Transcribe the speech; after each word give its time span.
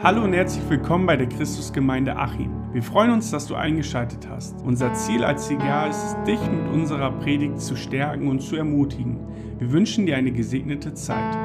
Hallo 0.00 0.22
und 0.22 0.32
herzlich 0.32 0.62
willkommen 0.70 1.06
bei 1.06 1.16
der 1.16 1.28
Christusgemeinde 1.28 2.14
Achim. 2.14 2.72
Wir 2.72 2.84
freuen 2.84 3.10
uns, 3.10 3.32
dass 3.32 3.48
du 3.48 3.56
eingeschaltet 3.56 4.28
hast. 4.28 4.54
Unser 4.62 4.94
Ziel 4.94 5.24
als 5.24 5.48
CGA 5.48 5.88
ist 5.88 5.96
es, 5.96 6.24
dich 6.24 6.40
mit 6.40 6.72
unserer 6.72 7.10
Predigt 7.18 7.60
zu 7.60 7.74
stärken 7.74 8.28
und 8.28 8.38
zu 8.38 8.54
ermutigen. 8.54 9.18
Wir 9.58 9.72
wünschen 9.72 10.06
dir 10.06 10.16
eine 10.16 10.30
gesegnete 10.30 10.94
Zeit. 10.94 11.36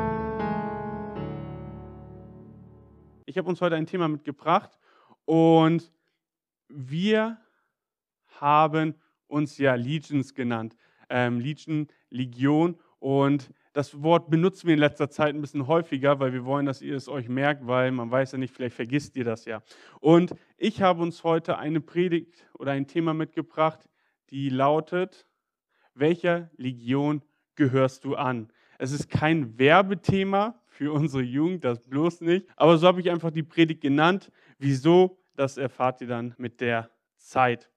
Ich 3.26 3.39
habe 3.39 3.50
uns 3.50 3.60
heute 3.60 3.76
ein 3.76 3.88
Thema 3.88 4.08
mitgebracht 4.08 4.78
und 5.26 5.92
wir 6.68 7.40
haben 8.40 8.94
uns 9.26 9.58
ja 9.58 9.74
Legions 9.74 10.36
genannt. 10.36 10.76
Ähm, 11.10 11.40
Legion, 11.40 11.88
Legion 12.12 12.78
und 13.00 13.50
das 13.74 14.04
Wort 14.04 14.30
benutzen 14.30 14.68
wir 14.68 14.76
in 14.76 14.80
letzter 14.80 15.10
Zeit 15.10 15.34
ein 15.34 15.42
bisschen 15.42 15.68
häufiger, 15.68 16.20
weil 16.20 16.32
wir 16.32 16.46
wollen, 16.46 16.66
dass 16.66 16.82
ihr 16.82 16.96
es 16.96 17.10
euch 17.10 17.28
merkt, 17.28 17.66
weil 17.66 17.92
man 17.92 18.10
weiß 18.10 18.34
ja 18.34 18.38
nicht, 18.38 18.54
vielleicht 18.54 18.76
vergisst 18.76 19.16
ihr 19.16 19.24
das 19.24 19.46
ja. 19.46 19.64
Und 20.00 20.36
ich 20.57 20.82
habe 20.82 21.02
uns 21.02 21.24
heute 21.24 21.57
eine 21.57 21.82
Predigt 21.82 22.46
oder 22.57 22.71
ein 22.71 22.88
Thema 22.88 23.14
mitgebracht, 23.14 23.89
die 24.30 24.50
lautet, 24.50 25.28
welcher 25.96 26.52
Legion 26.56 27.24
gehörst 27.56 28.06
du 28.06 28.16
an? 28.16 28.52
Es 28.78 28.92
ist 28.92 29.10
kein 29.10 29.57
Werbethema 29.57 30.60
für 30.68 30.92
unsere 30.92 31.24
Jugend, 31.24 31.64
das 31.64 31.88
bloß 31.88 32.22
nicht. 32.22 32.47
Aber 32.55 32.78
so 32.78 32.88
habe 32.88 33.02
ich 33.02 33.09
einfach 33.09 33.31
die 33.31 33.44
Predigt 33.44 33.81
genannt. 33.81 34.31
Wieso? 34.58 35.19
Das 35.36 35.58
erfahrt 35.58 36.02
ihr 36.02 36.08
dann 36.08 36.36
mit 36.38 36.61
der 36.61 36.92
Zeit. 37.17 37.72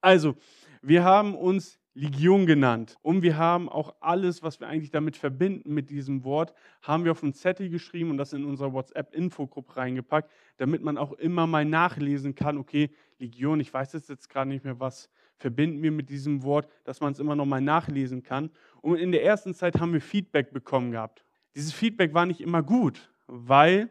Also, 0.00 0.34
wir 0.82 1.04
haben 1.04 1.34
uns 1.34 1.78
Legion 1.96 2.44
genannt. 2.44 2.98
Und 3.00 3.22
wir 3.22 3.38
haben 3.38 3.70
auch 3.70 3.94
alles, 4.00 4.42
was 4.42 4.60
wir 4.60 4.68
eigentlich 4.68 4.90
damit 4.90 5.16
verbinden 5.16 5.72
mit 5.72 5.88
diesem 5.88 6.24
Wort, 6.24 6.52
haben 6.82 7.04
wir 7.04 7.12
auf 7.12 7.22
einen 7.22 7.32
Zettel 7.32 7.70
geschrieben 7.70 8.10
und 8.10 8.18
das 8.18 8.34
in 8.34 8.44
unserer 8.44 8.74
WhatsApp-Infogruppe 8.74 9.78
reingepackt, 9.78 10.30
damit 10.58 10.82
man 10.82 10.98
auch 10.98 11.14
immer 11.14 11.46
mal 11.46 11.64
nachlesen 11.64 12.34
kann, 12.34 12.58
okay, 12.58 12.90
Legion, 13.18 13.60
ich 13.60 13.72
weiß 13.72 13.94
jetzt 13.94 14.28
gerade 14.28 14.50
nicht 14.50 14.62
mehr, 14.62 14.78
was 14.78 15.08
verbinden 15.38 15.82
wir 15.82 15.90
mit 15.90 16.10
diesem 16.10 16.42
Wort, 16.42 16.68
dass 16.84 17.00
man 17.00 17.12
es 17.12 17.18
immer 17.18 17.34
noch 17.34 17.46
mal 17.46 17.62
nachlesen 17.62 18.22
kann. 18.22 18.50
Und 18.82 18.98
in 18.98 19.10
der 19.10 19.24
ersten 19.24 19.54
Zeit 19.54 19.80
haben 19.80 19.94
wir 19.94 20.02
Feedback 20.02 20.52
bekommen 20.52 20.90
gehabt. 20.90 21.24
Dieses 21.54 21.72
Feedback 21.72 22.12
war 22.12 22.26
nicht 22.26 22.42
immer 22.42 22.62
gut, 22.62 23.10
weil 23.26 23.88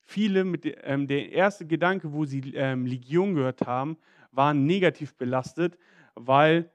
viele 0.00 0.44
mit 0.44 0.62
ähm, 0.84 1.08
der 1.08 1.32
erste 1.32 1.66
Gedanke, 1.66 2.12
wo 2.12 2.24
sie 2.24 2.54
ähm, 2.54 2.86
Legion 2.86 3.34
gehört 3.34 3.66
haben, 3.66 3.96
waren 4.30 4.64
negativ 4.64 5.16
belastet, 5.16 5.76
weil 6.14 6.70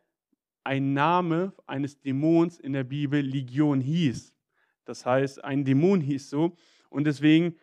ein 0.68 0.92
Name 0.92 1.54
eines 1.66 2.02
Dämons 2.02 2.60
in 2.60 2.74
der 2.74 2.84
Bibel 2.84 3.22
Legion 3.22 3.80
hieß. 3.80 4.36
Das 4.84 5.06
heißt, 5.06 5.42
ein 5.42 5.64
Dämon 5.64 6.02
hieß 6.02 6.30
so. 6.30 6.58
Und 6.90 7.06
deswegen 7.06 7.56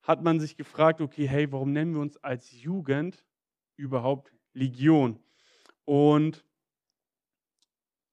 hat 0.00 0.22
man 0.22 0.40
sich 0.40 0.56
gefragt, 0.56 1.02
okay, 1.02 1.28
hey, 1.28 1.52
warum 1.52 1.72
nennen 1.72 1.92
wir 1.92 2.00
uns 2.00 2.16
als 2.16 2.50
Jugend 2.62 3.22
überhaupt 3.76 4.32
Legion? 4.54 5.20
Und 5.84 6.46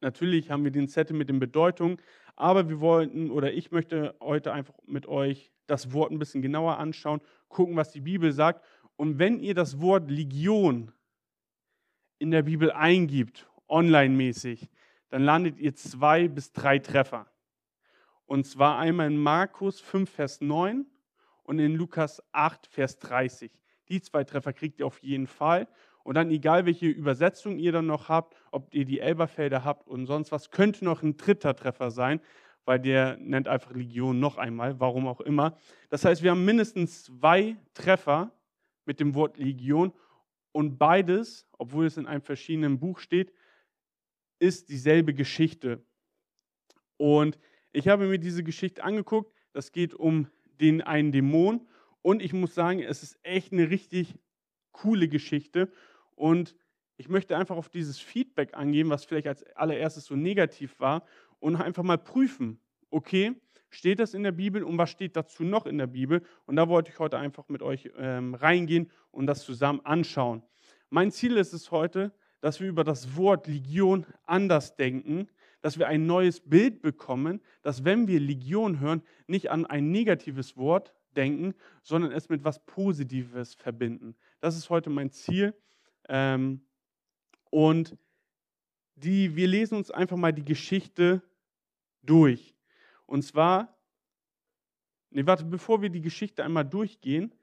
natürlich 0.01 0.51
haben 0.51 0.65
wir 0.65 0.71
den 0.71 0.89
Zettel 0.89 1.15
mit 1.15 1.29
den 1.29 1.39
Bedeutungen, 1.39 1.97
aber 2.35 2.67
wir 2.67 2.81
wollten 2.81 3.31
oder 3.31 3.53
ich 3.53 3.71
möchte 3.71 4.13
heute 4.19 4.51
einfach 4.51 4.73
mit 4.85 5.05
euch 5.05 5.53
das 5.67 5.93
Wort 5.93 6.11
ein 6.11 6.19
bisschen 6.19 6.41
genauer 6.41 6.79
anschauen, 6.79 7.21
gucken, 7.47 7.77
was 7.77 7.91
die 7.91 8.01
Bibel 8.01 8.33
sagt. 8.33 8.61
Und 8.97 9.19
wenn 9.19 9.39
ihr 9.39 9.53
das 9.53 9.79
Wort 9.79 10.11
Legion 10.11 10.91
in 12.19 12.31
der 12.31 12.41
Bibel 12.41 12.71
eingibt 12.73 13.47
online-mäßig, 13.73 14.69
dann 15.09 15.23
landet 15.23 15.59
ihr 15.59 15.75
zwei 15.75 16.27
bis 16.27 16.53
drei 16.53 16.79
Treffer. 16.79 17.27
Und 18.25 18.45
zwar 18.45 18.77
einmal 18.77 19.07
in 19.07 19.17
Markus 19.17 19.81
5, 19.81 20.09
Vers 20.09 20.41
9 20.41 20.85
und 21.43 21.59
in 21.59 21.75
Lukas 21.75 22.23
8, 22.31 22.67
Vers 22.67 22.99
30. 22.99 23.51
Die 23.89 24.01
zwei 24.01 24.23
Treffer 24.23 24.53
kriegt 24.53 24.79
ihr 24.79 24.85
auf 24.85 24.99
jeden 25.03 25.27
Fall. 25.27 25.67
Und 26.03 26.15
dann, 26.15 26.29
egal 26.29 26.65
welche 26.65 26.87
Übersetzung 26.87 27.57
ihr 27.57 27.71
dann 27.71 27.87
noch 27.87 28.09
habt, 28.09 28.35
ob 28.51 28.73
ihr 28.73 28.85
die 28.85 28.99
Elberfelder 28.99 29.63
habt 29.63 29.87
und 29.87 30.05
sonst 30.05 30.31
was, 30.31 30.51
könnte 30.51 30.85
noch 30.85 31.01
ein 31.01 31.17
dritter 31.17 31.55
Treffer 31.55 31.91
sein, 31.91 32.21
weil 32.65 32.79
der 32.79 33.17
nennt 33.17 33.47
einfach 33.47 33.71
Legion 33.71 34.19
noch 34.19 34.37
einmal, 34.37 34.79
warum 34.79 35.07
auch 35.07 35.21
immer. 35.21 35.57
Das 35.89 36.05
heißt, 36.05 36.21
wir 36.23 36.31
haben 36.31 36.45
mindestens 36.45 37.03
zwei 37.03 37.57
Treffer 37.73 38.31
mit 38.85 38.99
dem 38.99 39.15
Wort 39.15 39.37
Legion 39.37 39.93
und 40.51 40.77
beides, 40.77 41.47
obwohl 41.57 41.85
es 41.85 41.97
in 41.97 42.05
einem 42.05 42.21
verschiedenen 42.21 42.79
Buch 42.79 42.99
steht, 42.99 43.33
ist 44.43 44.67
dieselbe 44.67 45.13
Geschichte. 45.13 45.81
Und 46.97 47.39
ich 47.71 47.87
habe 47.87 48.07
mir 48.07 48.19
diese 48.19 48.43
Geschichte 48.43 48.83
angeguckt. 48.83 49.33
Das 49.53 49.71
geht 49.71 49.93
um 49.93 50.27
den 50.59 50.81
einen 50.81 51.13
Dämon. 51.13 51.65
Und 52.01 52.21
ich 52.21 52.33
muss 52.33 52.53
sagen, 52.53 52.81
es 52.81 53.03
ist 53.03 53.17
echt 53.23 53.53
eine 53.53 53.69
richtig 53.69 54.15
coole 54.73 55.07
Geschichte. 55.07 55.71
Und 56.15 56.57
ich 56.97 57.07
möchte 57.07 57.37
einfach 57.37 57.55
auf 57.55 57.69
dieses 57.69 57.99
Feedback 57.99 58.53
angehen, 58.53 58.89
was 58.89 59.05
vielleicht 59.05 59.27
als 59.27 59.43
allererstes 59.55 60.05
so 60.05 60.15
negativ 60.15 60.77
war, 60.79 61.05
und 61.39 61.55
einfach 61.55 61.83
mal 61.83 61.97
prüfen, 61.97 62.59
okay, 62.89 63.33
steht 63.69 63.99
das 63.99 64.13
in 64.13 64.23
der 64.23 64.31
Bibel 64.31 64.63
und 64.63 64.77
was 64.77 64.89
steht 64.89 65.15
dazu 65.15 65.43
noch 65.43 65.65
in 65.65 65.77
der 65.77 65.87
Bibel? 65.87 66.21
Und 66.45 66.57
da 66.57 66.67
wollte 66.67 66.91
ich 66.91 66.99
heute 66.99 67.17
einfach 67.17 67.47
mit 67.49 67.61
euch 67.61 67.89
ähm, 67.97 68.35
reingehen 68.35 68.91
und 69.11 69.25
das 69.25 69.43
zusammen 69.43 69.81
anschauen. 69.85 70.43
Mein 70.89 71.11
Ziel 71.11 71.37
ist 71.37 71.53
es 71.53 71.71
heute, 71.71 72.13
dass 72.43 72.59
wir 72.59 72.67
über 72.67 72.83
das 72.83 73.15
Wort 73.15 73.47
Legion 73.47 74.05
anders 74.25 74.75
denken, 74.75 75.29
dass 75.61 75.79
wir 75.79 75.87
ein 75.87 76.05
neues 76.05 76.41
Bild 76.41 76.81
bekommen, 76.81 77.39
dass 77.61 77.85
wenn 77.85 78.05
wir 78.09 78.19
Legion 78.19 78.81
hören, 78.81 79.01
nicht 79.27 79.49
an 79.49 79.65
ein 79.65 79.91
negatives 79.91 80.57
Wort 80.57 80.93
denken, 81.15 81.53
sondern 81.83 82.11
es 82.11 82.27
mit 82.27 82.43
was 82.43 82.65
Positives 82.65 83.53
verbinden. 83.53 84.17
Das 84.41 84.57
ist 84.57 84.69
heute 84.69 84.89
mein 84.89 85.09
Ziel. 85.09 85.55
Ähm, 86.09 86.65
und 87.49 87.97
die, 88.95 89.37
wir 89.37 89.47
lesen 89.47 89.77
uns 89.77 89.89
einfach 89.89 90.17
mal 90.17 90.33
die 90.33 90.43
Geschichte 90.43 91.21
durch. 92.01 92.53
Und 93.05 93.21
zwar, 93.21 93.73
nee, 95.11 95.25
warte, 95.25 95.45
bevor 95.45 95.81
wir 95.81 95.89
die 95.89 96.01
Geschichte 96.01 96.43
einmal 96.43 96.65
durchgehen, 96.65 97.33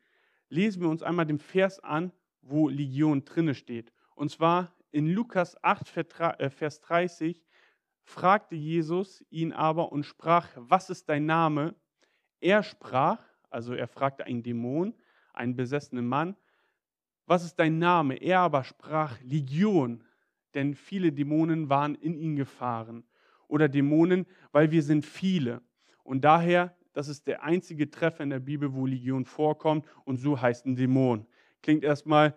lesen 0.50 0.82
wir 0.82 0.90
uns 0.90 1.02
einmal 1.02 1.24
den 1.24 1.38
Vers 1.38 1.80
an, 1.80 2.12
wo 2.42 2.68
Legion 2.68 3.24
drinne 3.24 3.54
steht. 3.54 3.94
Und 4.14 4.30
zwar 4.30 4.74
in 4.92 5.06
Lukas 5.06 5.62
8, 5.62 5.96
äh, 6.38 6.50
Vers 6.50 6.80
30 6.80 7.44
fragte 8.02 8.56
Jesus 8.56 9.24
ihn 9.30 9.52
aber 9.52 9.92
und 9.92 10.04
sprach, 10.04 10.48
was 10.56 10.90
ist 10.90 11.08
dein 11.08 11.26
Name? 11.26 11.74
Er 12.40 12.62
sprach, 12.62 13.20
also 13.50 13.74
er 13.74 13.86
fragte 13.86 14.24
einen 14.24 14.42
Dämon, 14.42 14.94
einen 15.32 15.54
besessenen 15.54 16.06
Mann, 16.06 16.36
was 17.26 17.44
ist 17.44 17.56
dein 17.60 17.78
Name? 17.78 18.16
Er 18.16 18.40
aber 18.40 18.64
sprach 18.64 19.20
Legion, 19.20 20.02
denn 20.54 20.74
viele 20.74 21.12
Dämonen 21.12 21.68
waren 21.68 21.94
in 21.94 22.18
ihn 22.18 22.34
gefahren. 22.34 23.04
Oder 23.46 23.68
Dämonen, 23.68 24.26
weil 24.50 24.72
wir 24.72 24.82
sind 24.82 25.06
viele. 25.06 25.62
Und 26.02 26.24
daher, 26.24 26.76
das 26.92 27.06
ist 27.06 27.28
der 27.28 27.44
einzige 27.44 27.88
Treffer 27.88 28.24
in 28.24 28.30
der 28.30 28.40
Bibel, 28.40 28.74
wo 28.74 28.84
Legion 28.86 29.24
vorkommt 29.24 29.86
und 30.04 30.16
so 30.16 30.40
heißt 30.40 30.66
ein 30.66 30.74
Dämon. 30.74 31.26
Klingt 31.62 31.84
erstmal 31.84 32.36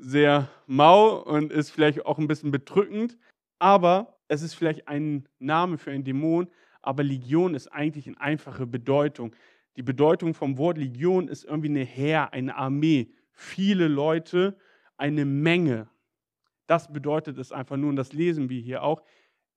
sehr 0.00 0.48
mau 0.66 1.18
und 1.18 1.52
ist 1.52 1.70
vielleicht 1.70 2.04
auch 2.06 2.18
ein 2.18 2.26
bisschen 2.26 2.50
bedrückend, 2.50 3.18
aber 3.58 4.18
es 4.28 4.42
ist 4.42 4.54
vielleicht 4.54 4.88
ein 4.88 5.28
Name 5.38 5.78
für 5.78 5.90
einen 5.90 6.04
Dämon, 6.04 6.48
aber 6.82 7.02
Legion 7.02 7.54
ist 7.54 7.68
eigentlich 7.68 8.06
eine 8.06 8.20
einfache 8.20 8.66
Bedeutung. 8.66 9.34
Die 9.76 9.82
Bedeutung 9.82 10.34
vom 10.34 10.58
Wort 10.58 10.78
Legion 10.78 11.28
ist 11.28 11.44
irgendwie 11.44 11.68
eine 11.68 11.84
Heer, 11.84 12.32
eine 12.32 12.56
Armee, 12.56 13.12
viele 13.32 13.88
Leute, 13.88 14.56
eine 14.96 15.24
Menge. 15.24 15.88
Das 16.66 16.92
bedeutet 16.92 17.38
es 17.38 17.52
einfach 17.52 17.76
nur, 17.76 17.90
und 17.90 17.96
das 17.96 18.12
lesen 18.12 18.48
wir 18.48 18.60
hier 18.60 18.82
auch. 18.82 19.02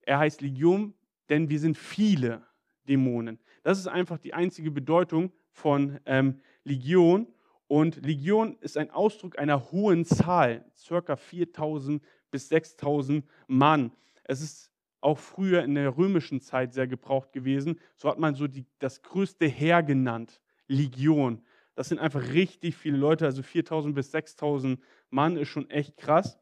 Er 0.02 0.20
heißt 0.20 0.42
Legion, 0.42 0.94
denn 1.30 1.50
wir 1.50 1.60
sind 1.60 1.78
viele 1.78 2.44
Dämonen. 2.88 3.40
Das 3.64 3.80
ist 3.80 3.88
einfach 3.88 4.18
die 4.18 4.34
einzige 4.34 4.72
Bedeutung 4.72 5.32
von 5.52 6.00
ähm, 6.06 6.42
Legion. 6.64 7.28
Und 7.74 8.06
Legion 8.06 8.56
ist 8.60 8.78
ein 8.78 8.92
Ausdruck 8.92 9.40
einer 9.40 9.72
hohen 9.72 10.06
Zahl, 10.06 10.64
circa 10.78 11.16
4000 11.16 12.04
bis 12.30 12.48
6000 12.50 13.26
Mann. 13.48 13.92
Es 14.24 14.42
ist 14.42 14.72
auch 15.02 15.18
früher 15.18 15.64
in 15.64 15.74
der 15.74 15.98
römischen 15.98 16.40
Zeit 16.40 16.72
sehr 16.76 16.86
gebraucht 16.86 17.34
gewesen. 17.34 17.80
So 17.96 18.10
hat 18.10 18.20
man 18.20 18.36
so 18.36 18.46
die, 18.46 18.68
das 18.78 19.02
größte 19.02 19.48
Heer 19.48 19.82
genannt, 19.82 20.40
Legion. 20.68 21.42
Das 21.74 21.90
sind 21.90 21.98
einfach 21.98 22.22
richtig 22.32 22.76
viele 22.76 22.98
Leute, 22.98 23.26
also 23.26 23.42
4000 23.42 23.96
bis 23.96 24.12
6000 24.12 24.80
Mann 25.10 25.36
ist 25.36 25.48
schon 25.48 25.68
echt 25.72 25.98
krass. 25.98 26.38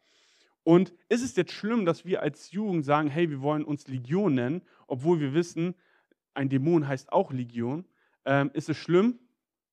Und 0.63 0.93
ist 1.07 1.23
es 1.23 1.37
jetzt 1.37 1.53
schlimm, 1.53 1.85
dass 1.85 2.03
wir 2.03 2.21
als 2.21 2.51
Jugend 2.51 2.83
sagen, 2.83 3.07
hey, 3.07 3.29
wir 3.29 3.41
wollen 3.41 3.63
uns 3.63 3.87
Legion 3.87 4.35
nennen, 4.35 4.63
obwohl 4.85 5.21
wir 5.21 5.33
wissen, 5.33 5.75
ein 6.33 6.49
Dämon 6.49 6.89
heißt 6.89 7.13
auch 7.13 7.31
Legion? 7.31 7.85
Ähm, 8.25 8.51
ist 8.53 8.67
es 8.67 8.75
schlimm? 8.75 9.17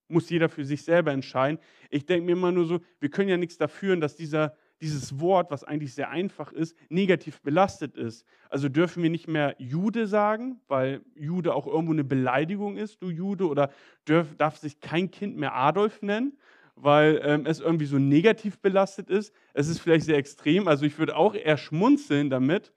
Muss 0.08 0.30
jeder 0.30 0.48
für 0.48 0.64
sich 0.64 0.82
selber 0.82 1.12
entscheiden. 1.12 1.58
Ich 1.90 2.06
denke 2.06 2.26
mir 2.26 2.32
immer 2.32 2.52
nur 2.52 2.66
so, 2.66 2.80
wir 3.00 3.10
können 3.10 3.28
ja 3.28 3.36
nichts 3.36 3.58
dafür, 3.58 3.96
dass 3.96 4.16
dieser 4.16 4.56
dieses 4.80 5.18
Wort, 5.20 5.50
was 5.50 5.64
eigentlich 5.64 5.94
sehr 5.94 6.10
einfach 6.10 6.52
ist, 6.52 6.76
negativ 6.88 7.40
belastet 7.42 7.96
ist. 7.96 8.24
Also 8.48 8.68
dürfen 8.68 9.02
wir 9.02 9.10
nicht 9.10 9.28
mehr 9.28 9.54
Jude 9.58 10.06
sagen, 10.06 10.60
weil 10.68 11.02
Jude 11.14 11.54
auch 11.54 11.66
irgendwo 11.66 11.92
eine 11.92 12.04
Beleidigung 12.04 12.76
ist, 12.76 13.02
du 13.02 13.10
Jude, 13.10 13.48
oder 13.48 13.70
darf, 14.04 14.36
darf 14.36 14.56
sich 14.56 14.80
kein 14.80 15.10
Kind 15.10 15.36
mehr 15.36 15.54
Adolf 15.54 16.02
nennen, 16.02 16.38
weil 16.76 17.20
ähm, 17.24 17.46
es 17.46 17.60
irgendwie 17.60 17.86
so 17.86 17.98
negativ 17.98 18.60
belastet 18.60 19.10
ist. 19.10 19.34
Es 19.52 19.68
ist 19.68 19.80
vielleicht 19.80 20.06
sehr 20.06 20.16
extrem, 20.16 20.68
also 20.68 20.86
ich 20.86 20.98
würde 20.98 21.16
auch 21.16 21.34
eher 21.34 21.56
schmunzeln 21.56 22.30
damit, 22.30 22.72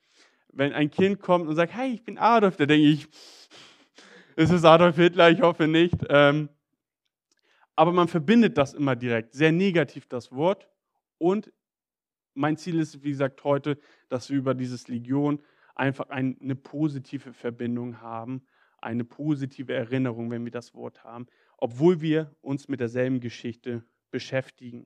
wenn 0.52 0.74
ein 0.74 0.90
Kind 0.90 1.20
kommt 1.20 1.48
und 1.48 1.56
sagt, 1.56 1.74
hey, 1.74 1.94
ich 1.94 2.04
bin 2.04 2.18
Adolf, 2.18 2.58
da 2.58 2.66
denke 2.66 2.88
ich, 2.88 3.08
es 4.36 4.50
ist 4.50 4.66
Adolf 4.66 4.96
Hitler, 4.96 5.30
ich 5.30 5.42
hoffe 5.42 5.68
nicht. 5.68 5.96
Ähm, 6.10 6.50
aber 7.82 7.94
man 7.94 8.08
verbindet 8.08 8.60
das 8.60 8.76
immer 8.76 8.96
direkt, 8.96 9.34
sehr 9.34 9.52
negativ 9.52 10.06
das 10.06 10.32
Wort. 10.32 10.70
Und 11.18 11.52
mein 12.36 12.56
Ziel 12.56 12.80
ist, 12.80 13.04
wie 13.04 13.10
gesagt, 13.10 13.44
heute, 13.44 13.80
dass 14.08 14.30
wir 14.30 14.38
über 14.38 14.54
dieses 14.54 14.88
Legion 14.88 15.42
einfach 15.74 16.10
eine 16.10 16.56
positive 16.56 17.34
Verbindung 17.34 18.00
haben, 18.00 18.46
eine 18.78 19.04
positive 19.04 19.74
Erinnerung, 19.74 20.30
wenn 20.30 20.46
wir 20.46 20.52
das 20.52 20.76
Wort 20.76 21.04
haben, 21.04 21.26
obwohl 21.58 22.02
wir 22.02 22.36
uns 22.42 22.68
mit 22.68 22.82
derselben 22.82 23.20
Geschichte 23.20 23.84
beschäftigen. 24.12 24.86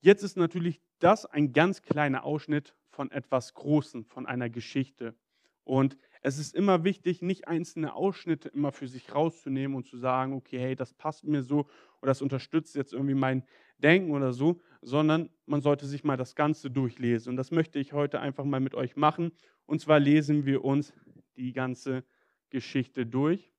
Jetzt 0.00 0.24
ist 0.24 0.36
natürlich 0.36 0.80
das 0.98 1.26
ein 1.26 1.52
ganz 1.52 1.80
kleiner 1.80 2.24
Ausschnitt 2.24 2.74
von 2.90 3.12
etwas 3.12 3.54
Großem, 3.54 4.04
von 4.04 4.26
einer 4.26 4.50
Geschichte. 4.50 5.14
Und 5.62 5.96
es 6.22 6.38
ist 6.38 6.54
immer 6.54 6.84
wichtig, 6.84 7.22
nicht 7.22 7.48
einzelne 7.48 7.94
Ausschnitte 7.94 8.48
immer 8.48 8.72
für 8.72 8.88
sich 8.88 9.14
rauszunehmen 9.14 9.76
und 9.76 9.86
zu 9.86 9.96
sagen, 9.96 10.32
okay, 10.34 10.58
hey, 10.58 10.76
das 10.76 10.94
passt 10.94 11.24
mir 11.24 11.42
so 11.42 11.60
oder 12.00 12.10
das 12.10 12.22
unterstützt 12.22 12.74
jetzt 12.74 12.92
irgendwie 12.92 13.14
mein 13.14 13.44
Denken 13.78 14.12
oder 14.12 14.32
so, 14.32 14.60
sondern 14.82 15.30
man 15.46 15.60
sollte 15.60 15.86
sich 15.86 16.04
mal 16.04 16.16
das 16.16 16.34
Ganze 16.34 16.70
durchlesen. 16.70 17.30
Und 17.30 17.36
das 17.36 17.50
möchte 17.50 17.78
ich 17.78 17.92
heute 17.92 18.20
einfach 18.20 18.44
mal 18.44 18.60
mit 18.60 18.74
euch 18.74 18.96
machen. 18.96 19.32
Und 19.66 19.80
zwar 19.80 20.00
lesen 20.00 20.46
wir 20.46 20.64
uns 20.64 20.92
die 21.36 21.52
ganze 21.52 22.04
Geschichte 22.50 23.06
durch. 23.06 23.52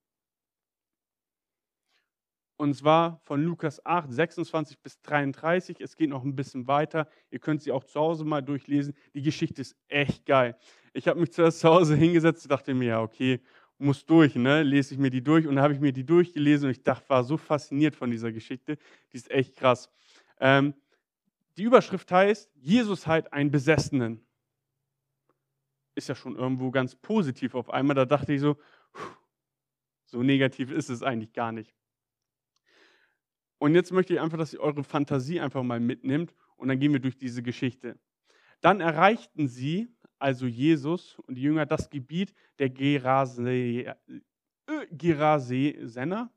Und 2.60 2.74
zwar 2.74 3.22
von 3.24 3.42
Lukas 3.42 3.86
8, 3.86 4.12
26 4.12 4.80
bis 4.80 5.02
33. 5.04 5.80
Es 5.80 5.96
geht 5.96 6.10
noch 6.10 6.26
ein 6.26 6.36
bisschen 6.36 6.68
weiter. 6.68 7.08
Ihr 7.32 7.40
könnt 7.40 7.62
sie 7.62 7.72
auch 7.72 7.86
zu 7.86 7.98
Hause 7.98 8.26
mal 8.26 8.42
durchlesen. 8.42 8.94
Die 9.14 9.22
Geschichte 9.22 9.62
ist 9.62 9.78
echt 9.88 10.26
geil. 10.26 10.58
Ich 10.92 11.08
habe 11.08 11.22
mich 11.22 11.32
zuerst 11.32 11.60
zu 11.62 11.70
Hause 11.70 11.96
hingesetzt 11.96 12.44
und 12.44 12.52
dachte 12.52 12.74
mir, 12.74 12.88
ja, 12.88 13.02
okay, 13.02 13.40
muss 13.78 14.06
durch, 14.06 14.36
ne? 14.36 14.62
Lese 14.64 14.94
ich 14.94 15.00
mir 15.00 15.10
die 15.10 15.24
durch. 15.24 15.48
Und 15.48 15.56
dann 15.56 15.64
habe 15.64 15.74
ich 15.74 15.80
mir 15.80 15.94
die 15.94 16.06
durchgelesen 16.06 16.66
und 16.66 16.72
ich 16.72 16.84
dachte, 16.84 17.08
war 17.08 17.24
so 17.24 17.38
fasziniert 17.38 17.96
von 17.96 18.12
dieser 18.12 18.34
Geschichte. 18.34 18.78
Die 19.14 19.16
ist 19.16 19.32
echt 19.32 19.56
krass. 19.56 19.90
Ähm, 20.42 20.74
die 21.56 21.64
Überschrift 21.64 22.12
heißt, 22.12 22.52
Jesus 22.56 23.08
heilt 23.08 23.32
einen 23.32 23.52
Besessenen. 23.52 24.20
Ist 25.96 26.10
ja 26.10 26.16
schon 26.16 26.36
irgendwo 26.36 26.72
ganz 26.72 26.94
positiv 26.94 27.56
auf 27.56 27.70
einmal. 27.70 27.96
Da 27.96 28.04
dachte 28.04 28.34
ich 28.34 28.42
so, 28.42 28.58
so 30.08 30.24
negativ 30.24 30.72
ist 30.72 30.90
es 30.90 31.04
eigentlich 31.04 31.32
gar 31.32 31.54
nicht. 31.54 31.79
Und 33.60 33.76
jetzt 33.76 33.92
möchte 33.92 34.14
ich 34.14 34.20
einfach, 34.20 34.38
dass 34.38 34.54
ihr 34.54 34.62
eure 34.62 34.84
Fantasie 34.84 35.40
einfach 35.40 35.62
mal 35.64 35.80
mitnimmt 35.80 36.34
und 36.56 36.70
dann 36.70 36.80
gehen 36.80 36.94
wir 36.94 37.00
durch 37.00 37.18
diese 37.18 37.44
Geschichte. 37.44 38.00
Dann 38.62 38.82
erreichten 38.82 39.48
sie, 39.48 39.94
also 40.18 40.48
Jesus 40.48 41.20
und 41.20 41.36
die 41.36 41.42
Jünger, 41.42 41.66
das 41.66 41.90
Gebiet 41.90 42.34
der 42.58 42.68
äh, 42.68 43.94
Gerasener, 44.92 46.32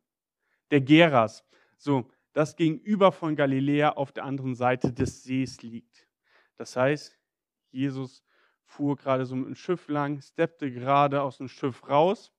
der 0.70 0.80
Geras. 0.80 1.44
So, 1.78 2.10
das 2.32 2.56
gegenüber 2.56 3.12
von 3.12 3.36
Galiläa 3.36 3.90
auf 3.90 4.12
der 4.12 4.24
anderen 4.24 4.54
Seite 4.54 4.92
des 4.92 5.22
Sees 5.22 5.62
liegt. 5.62 6.08
Das 6.56 6.76
heißt, 6.76 7.18
Jesus 7.70 8.24
fuhr 8.64 8.96
gerade 8.96 9.26
so 9.26 9.36
mit 9.36 9.46
dem 9.46 9.54
Schiff 9.54 9.88
lang, 9.88 10.20
steppte 10.20 10.70
gerade 10.70 11.22
aus 11.22 11.38
dem 11.38 11.48
Schiff 11.48 11.88
raus. 11.88 12.32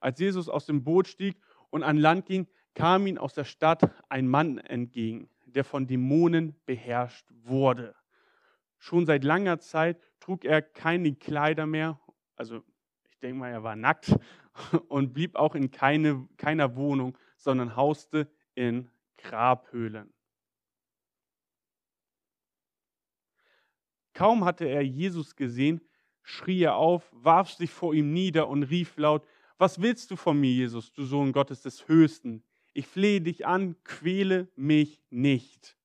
Als 0.00 0.18
Jesus 0.18 0.48
aus 0.48 0.66
dem 0.66 0.82
Boot 0.82 1.08
stieg 1.08 1.36
und 1.68 1.82
an 1.82 1.98
Land 1.98 2.26
ging, 2.26 2.46
kam 2.74 3.06
ihm 3.06 3.18
aus 3.18 3.34
der 3.34 3.44
Stadt 3.44 3.90
ein 4.08 4.28
Mann 4.28 4.58
entgegen, 4.58 5.28
der 5.46 5.64
von 5.64 5.86
Dämonen 5.86 6.54
beherrscht 6.66 7.26
wurde. 7.30 7.94
Schon 8.78 9.06
seit 9.06 9.24
langer 9.24 9.58
Zeit 9.58 10.00
trug 10.20 10.44
er 10.44 10.62
keine 10.62 11.14
Kleider 11.14 11.66
mehr, 11.66 12.00
also 12.36 12.62
ich 13.10 13.18
denke 13.18 13.38
mal, 13.38 13.50
er 13.50 13.62
war 13.62 13.76
nackt 13.76 14.16
und 14.88 15.12
blieb 15.12 15.36
auch 15.36 15.54
in 15.54 15.70
keine, 15.70 16.26
keiner 16.36 16.76
Wohnung, 16.76 17.16
sondern 17.36 17.76
hauste 17.76 18.30
in 18.54 18.90
Grabhöhlen. 19.18 20.12
Kaum 24.14 24.44
hatte 24.44 24.66
er 24.66 24.82
Jesus 24.82 25.36
gesehen, 25.36 25.80
schrie 26.22 26.62
er 26.62 26.76
auf, 26.76 27.10
warf 27.12 27.50
sich 27.50 27.70
vor 27.70 27.94
ihm 27.94 28.12
nieder 28.12 28.48
und 28.48 28.64
rief 28.64 28.96
laut, 28.96 29.26
was 29.58 29.80
willst 29.80 30.10
du 30.10 30.16
von 30.16 30.40
mir, 30.40 30.50
Jesus, 30.50 30.92
du 30.92 31.04
Sohn 31.04 31.32
Gottes 31.32 31.62
des 31.62 31.86
Höchsten? 31.86 32.42
Ich 32.72 32.86
flehe 32.86 33.20
dich 33.20 33.46
an, 33.46 33.76
quäle 33.84 34.48
mich 34.56 35.02
nicht. 35.10 35.76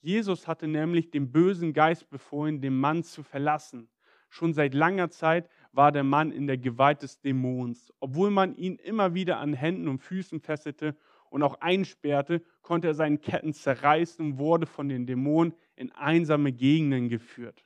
Jesus 0.00 0.48
hatte 0.48 0.66
nämlich 0.66 1.10
dem 1.10 1.30
bösen 1.30 1.72
Geist 1.72 2.10
befohlen, 2.10 2.60
den 2.60 2.76
Mann 2.76 3.04
zu 3.04 3.22
verlassen. 3.22 3.88
Schon 4.28 4.52
seit 4.52 4.74
langer 4.74 5.10
Zeit 5.10 5.48
war 5.72 5.92
der 5.92 6.04
Mann 6.04 6.32
in 6.32 6.46
der 6.46 6.58
Gewalt 6.58 7.02
des 7.02 7.20
Dämons. 7.20 7.92
Obwohl 8.00 8.30
man 8.30 8.56
ihn 8.56 8.76
immer 8.76 9.14
wieder 9.14 9.38
an 9.38 9.52
Händen 9.52 9.88
und 9.88 10.00
Füßen 10.00 10.40
fesselte 10.40 10.96
und 11.30 11.42
auch 11.42 11.60
einsperrte, 11.60 12.42
konnte 12.62 12.88
er 12.88 12.94
seinen 12.94 13.20
Ketten 13.20 13.52
zerreißen 13.52 14.24
und 14.24 14.38
wurde 14.38 14.66
von 14.66 14.88
den 14.88 15.06
Dämonen 15.06 15.54
in 15.76 15.92
einsame 15.92 16.52
Gegenden 16.52 17.08
geführt. 17.08 17.64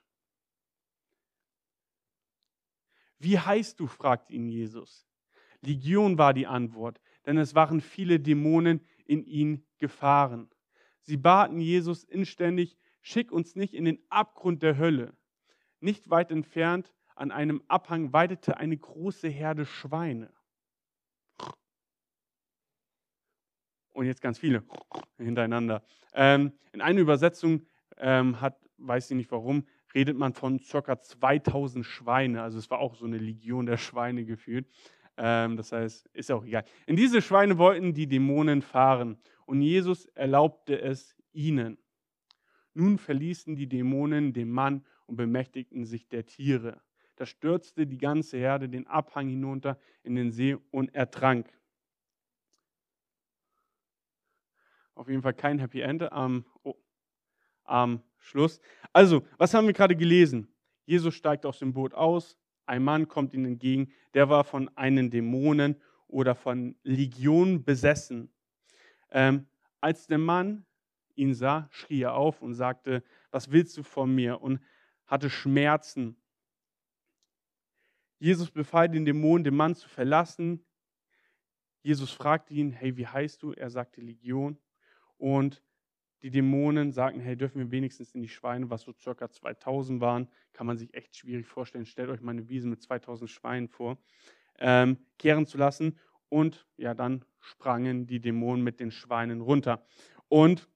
Wie 3.18 3.38
heißt 3.38 3.80
du? 3.80 3.86
fragt 3.86 4.30
ihn 4.30 4.48
Jesus. 4.48 5.05
Legion 5.66 6.18
war 6.18 6.32
die 6.32 6.46
Antwort, 6.46 7.00
denn 7.26 7.36
es 7.38 7.54
waren 7.54 7.80
viele 7.80 8.20
Dämonen 8.20 8.80
in 9.04 9.24
ihn 9.24 9.66
gefahren. 9.78 10.48
Sie 11.02 11.16
baten 11.16 11.60
Jesus 11.60 12.04
inständig, 12.04 12.76
schick 13.02 13.30
uns 13.30 13.54
nicht 13.56 13.74
in 13.74 13.84
den 13.84 13.98
Abgrund 14.08 14.62
der 14.62 14.78
Hölle. 14.78 15.14
Nicht 15.80 16.10
weit 16.10 16.30
entfernt 16.30 16.92
an 17.14 17.30
einem 17.30 17.62
Abhang 17.66 18.12
weidete 18.12 18.58
eine 18.58 18.76
große 18.76 19.28
Herde 19.28 19.64
Schweine. 19.64 20.30
Und 23.92 24.04
jetzt 24.04 24.20
ganz 24.20 24.38
viele 24.38 24.62
hintereinander. 25.16 25.82
Ähm, 26.12 26.52
in 26.72 26.82
einer 26.82 27.00
Übersetzung 27.00 27.66
ähm, 27.96 28.40
hat, 28.42 28.60
weiß 28.76 29.10
ich 29.10 29.16
nicht 29.16 29.30
warum, 29.30 29.66
redet 29.94 30.18
man 30.18 30.34
von 30.34 30.60
ca. 30.60 31.00
2000 31.00 31.86
Schweine. 31.86 32.42
Also 32.42 32.58
es 32.58 32.70
war 32.70 32.80
auch 32.80 32.94
so 32.94 33.06
eine 33.06 33.16
Legion 33.16 33.64
der 33.64 33.78
Schweine 33.78 34.26
gefühlt. 34.26 34.68
Ähm, 35.16 35.56
das 35.56 35.72
heißt, 35.72 36.06
ist 36.12 36.30
auch 36.30 36.44
egal. 36.44 36.64
In 36.86 36.96
diese 36.96 37.22
Schweine 37.22 37.58
wollten 37.58 37.94
die 37.94 38.06
Dämonen 38.06 38.62
fahren 38.62 39.18
und 39.46 39.62
Jesus 39.62 40.06
erlaubte 40.06 40.80
es 40.80 41.16
ihnen. 41.32 41.78
Nun 42.74 42.98
verließen 42.98 43.56
die 43.56 43.68
Dämonen 43.68 44.32
den 44.32 44.50
Mann 44.50 44.84
und 45.06 45.16
bemächtigten 45.16 45.84
sich 45.86 46.08
der 46.08 46.26
Tiere. 46.26 46.82
Da 47.16 47.24
stürzte 47.24 47.86
die 47.86 47.96
ganze 47.96 48.36
Herde 48.36 48.68
den 48.68 48.86
Abhang 48.86 49.28
hinunter 49.28 49.78
in 50.02 50.14
den 50.14 50.30
See 50.30 50.56
und 50.70 50.94
ertrank. 50.94 51.48
Auf 54.94 55.08
jeden 55.08 55.22
Fall 55.22 55.34
kein 55.34 55.58
Happy 55.58 55.80
End 55.80 56.02
am, 56.12 56.44
oh, 56.62 56.74
am 57.64 58.02
Schluss. 58.18 58.60
Also, 58.92 59.26
was 59.38 59.54
haben 59.54 59.66
wir 59.66 59.74
gerade 59.74 59.96
gelesen? 59.96 60.48
Jesus 60.84 61.14
steigt 61.14 61.46
aus 61.46 61.58
dem 61.58 61.72
Boot 61.72 61.94
aus, 61.94 62.38
ein 62.66 62.82
Mann 62.82 63.08
kommt 63.08 63.32
ihnen 63.34 63.46
entgegen, 63.46 63.92
der 64.14 64.28
war 64.28 64.44
von 64.44 64.68
einem 64.76 65.10
Dämonen 65.10 65.80
oder 66.08 66.34
von 66.34 66.76
Legionen 66.82 67.64
besessen. 67.64 68.30
Ähm, 69.10 69.46
als 69.80 70.06
der 70.06 70.18
Mann 70.18 70.66
ihn 71.14 71.34
sah, 71.34 71.68
schrie 71.70 72.02
er 72.02 72.14
auf 72.14 72.42
und 72.42 72.54
sagte, 72.54 73.02
was 73.30 73.50
willst 73.50 73.76
du 73.76 73.82
von 73.82 74.14
mir? 74.14 74.40
Und 74.40 74.60
hatte 75.06 75.30
Schmerzen. 75.30 76.16
Jesus 78.18 78.50
befahl 78.50 78.88
den 78.88 79.04
Dämonen, 79.04 79.44
den 79.44 79.56
Mann 79.56 79.74
zu 79.74 79.88
verlassen. 79.88 80.64
Jesus 81.82 82.10
fragte 82.10 82.54
ihn, 82.54 82.72
hey, 82.72 82.96
wie 82.96 83.06
heißt 83.06 83.42
du? 83.42 83.52
Er 83.52 83.70
sagte 83.70 84.00
Legion. 84.00 84.58
Und 85.18 85.62
die 86.22 86.30
Dämonen 86.30 86.92
sagten, 86.92 87.20
hey, 87.20 87.36
dürfen 87.36 87.58
wir 87.58 87.70
wenigstens 87.70 88.14
in 88.14 88.22
die 88.22 88.28
Schweine, 88.28 88.70
was 88.70 88.82
so 88.82 88.92
circa 88.92 89.30
2000 89.30 90.00
waren, 90.00 90.28
kann 90.52 90.66
man 90.66 90.76
sich 90.76 90.92
echt 90.94 91.16
schwierig 91.16 91.46
vorstellen. 91.46 91.86
Stellt 91.86 92.10
euch 92.10 92.20
mal 92.20 92.32
eine 92.32 92.48
Wiese 92.48 92.68
mit 92.68 92.82
2000 92.82 93.30
Schweinen 93.30 93.68
vor, 93.68 93.98
ähm, 94.58 94.98
kehren 95.18 95.46
zu 95.46 95.58
lassen. 95.58 95.98
Und 96.28 96.66
ja, 96.76 96.94
dann 96.94 97.24
sprangen 97.40 98.06
die 98.06 98.20
Dämonen 98.20 98.64
mit 98.64 98.80
den 98.80 98.90
Schweinen 98.90 99.40
runter. 99.40 99.86
Und 100.28 100.68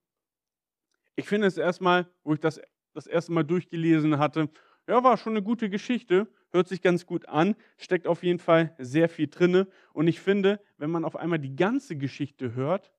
ich 1.16 1.26
finde 1.26 1.46
es 1.46 1.56
erstmal, 1.56 2.08
wo 2.22 2.34
ich 2.34 2.40
das 2.40 2.60
das 2.92 3.06
erste 3.06 3.32
Mal 3.32 3.44
durchgelesen 3.44 4.18
hatte, 4.18 4.48
ja, 4.88 5.02
war 5.04 5.16
schon 5.16 5.34
eine 5.34 5.42
gute 5.42 5.70
Geschichte. 5.70 6.26
hört 6.52 6.66
sich 6.66 6.82
ganz 6.82 7.06
gut 7.06 7.28
an, 7.28 7.54
steckt 7.76 8.08
auf 8.08 8.24
jeden 8.24 8.40
Fall 8.40 8.74
sehr 8.78 9.08
viel 9.08 9.28
drinne. 9.28 9.68
Und 9.92 10.08
ich 10.08 10.18
finde, 10.20 10.60
wenn 10.78 10.90
man 10.90 11.04
auf 11.04 11.14
einmal 11.14 11.38
die 11.38 11.54
ganze 11.54 11.96
Geschichte 11.96 12.54
hört, 12.54 12.90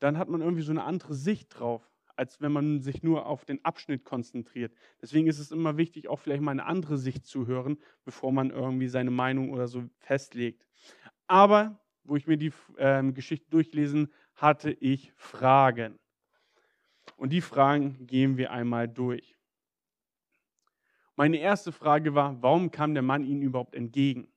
dann 0.00 0.18
hat 0.18 0.28
man 0.28 0.40
irgendwie 0.40 0.62
so 0.62 0.72
eine 0.72 0.84
andere 0.84 1.14
Sicht 1.14 1.58
drauf, 1.58 1.88
als 2.16 2.40
wenn 2.40 2.52
man 2.52 2.80
sich 2.80 3.02
nur 3.02 3.26
auf 3.26 3.44
den 3.44 3.64
Abschnitt 3.64 4.04
konzentriert. 4.04 4.74
Deswegen 5.00 5.26
ist 5.26 5.38
es 5.38 5.52
immer 5.52 5.76
wichtig, 5.76 6.08
auch 6.08 6.18
vielleicht 6.18 6.42
mal 6.42 6.50
eine 6.50 6.66
andere 6.66 6.98
Sicht 6.98 7.24
zu 7.24 7.46
hören, 7.46 7.78
bevor 8.04 8.32
man 8.32 8.50
irgendwie 8.50 8.88
seine 8.88 9.10
Meinung 9.10 9.50
oder 9.50 9.68
so 9.68 9.84
festlegt. 9.98 10.66
Aber, 11.26 11.80
wo 12.04 12.16
ich 12.16 12.26
mir 12.26 12.36
die 12.36 12.52
äh, 12.76 13.02
Geschichte 13.12 13.48
durchlesen, 13.50 14.12
hatte 14.34 14.70
ich 14.72 15.12
Fragen. 15.16 15.98
Und 17.16 17.32
die 17.32 17.40
Fragen 17.40 18.06
gehen 18.06 18.36
wir 18.36 18.50
einmal 18.50 18.88
durch. 18.88 19.36
Meine 21.16 21.36
erste 21.36 21.70
Frage 21.70 22.14
war, 22.14 22.42
warum 22.42 22.70
kam 22.70 22.94
der 22.94 23.02
Mann 23.02 23.24
ihnen 23.24 23.42
überhaupt 23.42 23.74
entgegen? 23.74 24.32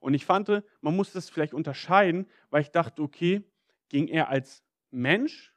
Und 0.00 0.14
ich 0.14 0.26
fand, 0.26 0.48
man 0.80 0.96
muss 0.96 1.12
das 1.12 1.30
vielleicht 1.30 1.54
unterscheiden, 1.54 2.26
weil 2.50 2.62
ich 2.62 2.70
dachte, 2.70 3.02
okay, 3.02 3.42
ging 3.88 4.08
er 4.08 4.28
als 4.28 4.64
Mensch 4.94 5.54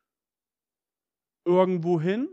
irgendwo 1.46 2.00
hin, 2.00 2.30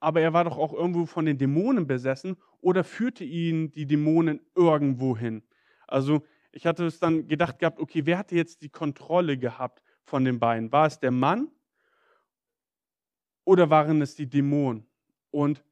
aber 0.00 0.20
er 0.20 0.32
war 0.32 0.44
doch 0.44 0.58
auch 0.58 0.72
irgendwo 0.72 1.06
von 1.06 1.24
den 1.24 1.38
Dämonen 1.38 1.86
besessen 1.86 2.36
oder 2.60 2.84
führte 2.84 3.24
ihn 3.24 3.72
die 3.72 3.86
Dämonen 3.86 4.40
irgendwo 4.54 5.16
hin? 5.16 5.42
Also 5.86 6.22
ich 6.52 6.66
hatte 6.66 6.86
es 6.86 6.98
dann 6.98 7.28
gedacht 7.28 7.58
gehabt, 7.58 7.80
okay, 7.80 8.06
wer 8.06 8.18
hatte 8.18 8.36
jetzt 8.36 8.62
die 8.62 8.68
Kontrolle 8.68 9.38
gehabt 9.38 9.82
von 10.04 10.24
den 10.24 10.38
beiden? 10.38 10.72
War 10.72 10.86
es 10.86 11.00
der 11.00 11.10
Mann 11.10 11.48
oder 13.44 13.70
waren 13.70 14.02
es 14.02 14.14
die 14.14 14.28
Dämonen? 14.28 14.86
Und 15.30 15.64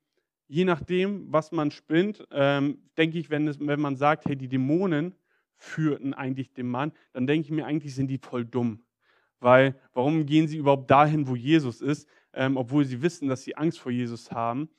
je 0.46 0.64
nachdem, 0.64 1.32
was 1.32 1.52
man 1.52 1.70
spinnt, 1.70 2.26
ähm, 2.30 2.90
denke 2.96 3.18
ich, 3.18 3.30
wenn, 3.30 3.48
es, 3.48 3.58
wenn 3.60 3.80
man 3.80 3.96
sagt, 3.96 4.26
hey, 4.26 4.36
die 4.36 4.48
Dämonen 4.48 5.14
führten 5.56 6.14
eigentlich 6.14 6.52
den 6.52 6.68
Mann, 6.68 6.92
dann 7.12 7.26
denke 7.26 7.46
ich 7.46 7.50
mir, 7.50 7.66
eigentlich 7.66 7.94
sind 7.94 8.08
die 8.08 8.18
voll 8.18 8.44
dumm. 8.44 8.83
Weil, 9.44 9.78
warum 9.92 10.24
gehen 10.24 10.48
sie 10.48 10.56
überhaupt 10.56 10.90
dahin, 10.90 11.28
wo 11.28 11.36
Jesus 11.36 11.82
ist, 11.82 12.08
ähm, 12.32 12.56
obwohl 12.56 12.86
sie 12.86 13.02
wissen, 13.02 13.28
dass 13.28 13.42
sie 13.42 13.54
Angst 13.54 13.78
vor 13.78 13.92
Jesus 13.92 14.32
haben? 14.32 14.70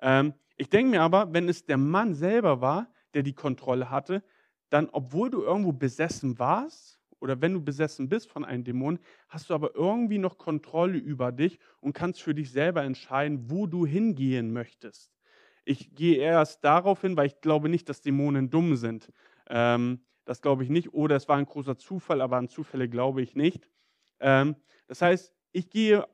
Ähm, 0.00 0.32
ich 0.56 0.70
denke 0.70 0.92
mir 0.92 1.02
aber, 1.02 1.34
wenn 1.34 1.46
es 1.46 1.66
der 1.66 1.76
Mann 1.76 2.14
selber 2.14 2.62
war, 2.62 2.90
der 3.12 3.22
die 3.22 3.34
Kontrolle 3.34 3.90
hatte, 3.90 4.24
dann, 4.70 4.88
obwohl 4.90 5.28
du 5.28 5.42
irgendwo 5.42 5.72
besessen 5.72 6.38
warst, 6.38 6.98
oder 7.20 7.42
wenn 7.42 7.52
du 7.52 7.60
besessen 7.60 8.08
bist 8.08 8.30
von 8.30 8.46
einem 8.46 8.64
Dämon, 8.64 8.98
hast 9.28 9.50
du 9.50 9.54
aber 9.54 9.74
irgendwie 9.74 10.16
noch 10.16 10.38
Kontrolle 10.38 10.96
über 10.96 11.30
dich 11.30 11.58
und 11.80 11.92
kannst 11.92 12.22
für 12.22 12.34
dich 12.34 12.50
selber 12.50 12.82
entscheiden, 12.82 13.50
wo 13.50 13.66
du 13.66 13.84
hingehen 13.84 14.54
möchtest. 14.54 15.12
Ich 15.66 15.94
gehe 15.94 16.16
erst 16.16 16.64
darauf 16.64 17.02
hin, 17.02 17.14
weil 17.14 17.26
ich 17.26 17.42
glaube 17.42 17.68
nicht, 17.68 17.90
dass 17.90 18.00
Dämonen 18.00 18.48
dumm 18.48 18.76
sind. 18.76 19.12
Ähm, 19.50 20.00
das 20.24 20.40
glaube 20.40 20.64
ich 20.64 20.70
nicht. 20.70 20.94
Oder 20.94 21.16
es 21.16 21.28
war 21.28 21.36
ein 21.36 21.44
großer 21.44 21.76
Zufall, 21.76 22.22
aber 22.22 22.38
an 22.38 22.48
Zufälle 22.48 22.88
glaube 22.88 23.20
ich 23.20 23.36
nicht. 23.36 23.68
Ähm, 24.20 24.56
das 24.86 25.02
heißt, 25.02 25.34
ich 25.52 25.70
gehe 25.70 26.06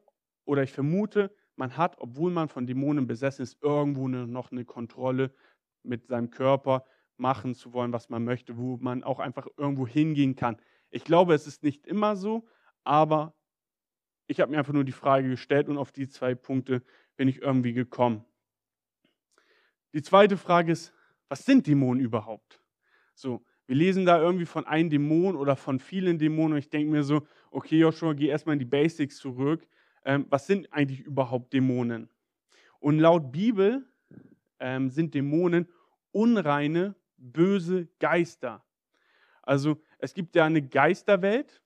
oder 0.45 0.62
ich 0.62 0.73
vermute, 0.73 1.35
man 1.57 1.76
hat, 1.76 1.99
obwohl 1.99 2.30
man 2.30 2.49
von 2.49 2.66
Dämonen 2.66 3.07
besessen 3.07 3.42
ist, 3.42 3.62
irgendwo 3.62 4.09
noch 4.09 4.50
eine 4.50 4.64
Kontrolle 4.64 5.35
mit 5.83 6.07
seinem 6.07 6.30
Körper 6.30 6.85
machen 7.16 7.54
zu 7.54 7.73
wollen, 7.73 7.92
was 7.92 8.09
man 8.09 8.25
möchte, 8.25 8.57
wo 8.57 8.78
man 8.78 9.04
auch 9.04 9.19
einfach 9.19 9.47
irgendwo 9.57 9.87
hingehen 9.87 10.37
kann. 10.37 10.57
Ich 10.90 11.04
glaube, 11.04 11.35
es 11.35 11.47
ist 11.47 11.62
nicht 11.62 11.87
immer 11.87 12.16
so, 12.16 12.49
aber 12.83 13.35
ich 14.26 14.40
habe 14.40 14.50
mir 14.50 14.59
einfach 14.59 14.73
nur 14.73 14.85
die 14.85 14.92
Frage 14.92 15.28
gestellt 15.28 15.69
und 15.69 15.76
auf 15.76 15.92
die 15.92 16.09
zwei 16.09 16.35
Punkte 16.35 16.83
bin 17.16 17.28
ich 17.28 17.42
irgendwie 17.42 17.73
gekommen. 17.73 18.25
Die 19.92 20.02
zweite 20.02 20.37
Frage 20.37 20.73
ist, 20.73 20.95
was 21.28 21.45
sind 21.45 21.66
Dämonen 21.66 22.02
überhaupt? 22.02 22.61
So, 23.14 23.45
wir 23.71 23.77
lesen 23.77 24.05
da 24.05 24.21
irgendwie 24.21 24.47
von 24.47 24.67
einem 24.67 24.91
Dämon 24.91 25.37
oder 25.37 25.55
von 25.55 25.79
vielen 25.79 26.19
Dämonen 26.19 26.55
und 26.55 26.59
ich 26.59 26.71
denke 26.71 26.91
mir 26.91 27.05
so, 27.05 27.25
okay, 27.53 27.79
Joshua, 27.79 28.15
geh 28.15 28.27
erstmal 28.27 28.55
in 28.55 28.59
die 28.59 28.65
Basics 28.65 29.19
zurück. 29.19 29.65
Ähm, 30.05 30.27
was 30.29 30.49
sind 30.49 30.73
eigentlich 30.73 31.03
überhaupt 31.03 31.53
Dämonen? 31.53 32.11
Und 32.81 32.99
laut 32.99 33.31
Bibel 33.31 33.87
ähm, 34.59 34.91
sind 34.91 35.15
Dämonen 35.15 35.69
unreine, 36.11 36.97
böse 37.17 37.87
Geister. 38.00 38.65
Also 39.41 39.81
es 39.99 40.15
gibt 40.15 40.35
ja 40.35 40.47
eine 40.47 40.62
Geisterwelt 40.62 41.62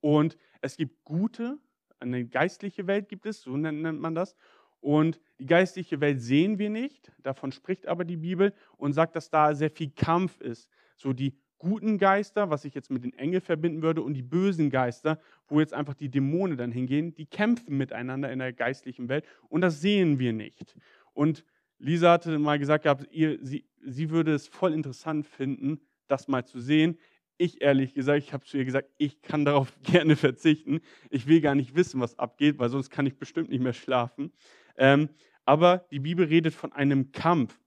und 0.00 0.36
es 0.62 0.76
gibt 0.76 1.04
gute, 1.04 1.58
eine 2.00 2.26
geistliche 2.26 2.88
Welt 2.88 3.08
gibt 3.08 3.24
es, 3.26 3.42
so 3.42 3.56
nennt 3.56 4.00
man 4.00 4.16
das. 4.16 4.34
Und 4.80 5.20
die 5.38 5.46
geistliche 5.46 6.00
Welt 6.00 6.20
sehen 6.20 6.58
wir 6.58 6.70
nicht, 6.70 7.12
davon 7.22 7.52
spricht 7.52 7.86
aber 7.86 8.04
die 8.04 8.16
Bibel 8.16 8.52
und 8.78 8.94
sagt, 8.94 9.14
dass 9.14 9.30
da 9.30 9.54
sehr 9.54 9.70
viel 9.70 9.92
Kampf 9.92 10.40
ist. 10.40 10.68
So 10.96 11.12
die 11.12 11.36
guten 11.58 11.98
Geister, 11.98 12.50
was 12.50 12.64
ich 12.64 12.74
jetzt 12.74 12.90
mit 12.90 13.04
den 13.04 13.14
Engeln 13.14 13.40
verbinden 13.40 13.82
würde, 13.82 14.02
und 14.02 14.14
die 14.14 14.22
bösen 14.22 14.70
Geister, 14.70 15.18
wo 15.48 15.60
jetzt 15.60 15.72
einfach 15.72 15.94
die 15.94 16.10
Dämonen 16.10 16.58
dann 16.58 16.72
hingehen, 16.72 17.14
die 17.14 17.26
kämpfen 17.26 17.78
miteinander 17.78 18.30
in 18.30 18.38
der 18.38 18.52
geistlichen 18.52 19.08
Welt 19.08 19.24
und 19.48 19.62
das 19.62 19.80
sehen 19.80 20.18
wir 20.18 20.32
nicht. 20.32 20.76
Und 21.12 21.44
Lisa 21.78 22.12
hatte 22.12 22.38
mal 22.38 22.58
gesagt 22.58 22.84
gehabt, 22.84 23.06
ihr, 23.10 23.38
sie, 23.42 23.64
sie 23.82 24.10
würde 24.10 24.34
es 24.34 24.46
voll 24.46 24.72
interessant 24.72 25.26
finden, 25.26 25.80
das 26.06 26.28
mal 26.28 26.44
zu 26.44 26.60
sehen. 26.60 26.98
Ich 27.36 27.62
ehrlich 27.62 27.94
gesagt, 27.94 28.22
ich 28.22 28.32
habe 28.32 28.44
zu 28.44 28.56
ihr 28.56 28.64
gesagt, 28.64 28.90
ich 28.96 29.22
kann 29.22 29.44
darauf 29.44 29.72
gerne 29.82 30.16
verzichten. 30.16 30.80
Ich 31.10 31.26
will 31.26 31.40
gar 31.40 31.54
nicht 31.54 31.74
wissen, 31.74 32.00
was 32.00 32.18
abgeht, 32.18 32.58
weil 32.58 32.68
sonst 32.68 32.90
kann 32.90 33.06
ich 33.06 33.18
bestimmt 33.18 33.50
nicht 33.50 33.62
mehr 33.62 33.72
schlafen. 33.72 34.32
Ähm, 34.76 35.08
aber 35.44 35.86
die 35.90 36.00
Bibel 36.00 36.26
redet 36.26 36.54
von 36.54 36.72
einem 36.72 37.12
Kampf. 37.12 37.58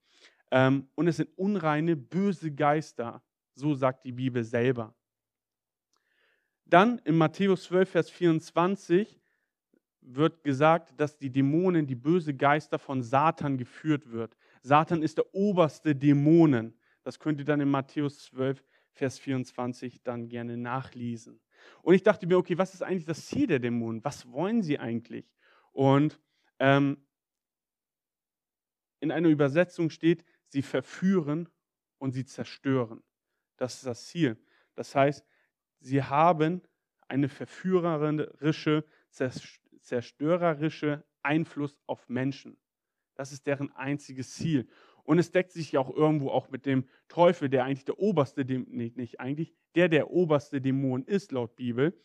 Ähm, 0.51 0.87
und 0.95 1.07
es 1.07 1.17
sind 1.17 1.29
unreine, 1.37 1.95
böse 1.95 2.51
Geister. 2.51 3.21
So 3.53 3.73
sagt 3.73 4.05
die 4.05 4.11
Bibel 4.11 4.43
selber. 4.43 4.93
Dann 6.65 6.99
in 6.99 7.15
Matthäus 7.15 7.63
12, 7.63 7.89
Vers 7.89 8.09
24 8.09 9.19
wird 10.01 10.43
gesagt, 10.43 10.93
dass 10.99 11.17
die 11.17 11.29
Dämonen, 11.29 11.87
die 11.87 11.95
böse 11.95 12.33
Geister 12.33 12.79
von 12.79 13.01
Satan 13.01 13.57
geführt 13.57 14.11
wird. 14.11 14.37
Satan 14.61 15.01
ist 15.01 15.17
der 15.17 15.33
oberste 15.33 15.95
Dämonen. 15.95 16.77
Das 17.03 17.19
könnt 17.19 17.39
ihr 17.39 17.45
dann 17.45 17.61
in 17.61 17.69
Matthäus 17.69 18.25
12, 18.25 18.63
Vers 18.91 19.19
24 19.19 20.01
dann 20.03 20.27
gerne 20.27 20.57
nachlesen. 20.57 21.39
Und 21.81 21.93
ich 21.93 22.03
dachte 22.03 22.27
mir, 22.27 22.37
okay, 22.37 22.57
was 22.57 22.73
ist 22.73 22.83
eigentlich 22.83 23.05
das 23.05 23.25
Ziel 23.25 23.47
der 23.47 23.59
Dämonen? 23.59 24.03
Was 24.03 24.29
wollen 24.31 24.61
sie 24.61 24.79
eigentlich? 24.79 25.25
Und 25.71 26.19
ähm, 26.59 26.97
in 28.99 29.11
einer 29.11 29.29
Übersetzung 29.29 29.89
steht, 29.89 30.23
sie 30.47 30.61
verführen 30.61 31.49
und 31.97 32.11
sie 32.11 32.25
zerstören. 32.25 33.03
Das 33.57 33.75
ist 33.75 33.85
das 33.85 34.05
Ziel. 34.07 34.37
Das 34.75 34.95
heißt, 34.95 35.25
sie 35.79 36.03
haben 36.03 36.61
eine 37.07 37.29
verführerische, 37.29 38.85
zerstörerische 39.81 41.03
Einfluss 41.23 41.79
auf 41.87 42.07
Menschen. 42.09 42.57
Das 43.15 43.31
ist 43.31 43.47
deren 43.47 43.71
einziges 43.75 44.33
Ziel. 44.35 44.67
Und 45.03 45.19
es 45.19 45.31
deckt 45.31 45.51
sich 45.51 45.71
ja 45.71 45.79
auch 45.79 45.95
irgendwo 45.95 46.29
auch 46.29 46.49
mit 46.49 46.65
dem 46.65 46.87
Teufel, 47.07 47.49
der 47.49 47.63
eigentlich 47.63 47.85
der 47.85 47.97
oberste, 47.97 48.43
nee, 48.43 48.91
nicht 48.95 49.19
eigentlich, 49.19 49.53
der 49.75 49.89
der 49.89 50.11
oberste 50.11 50.61
Dämon 50.61 51.03
ist 51.05 51.31
laut 51.31 51.55
Bibel. 51.55 51.97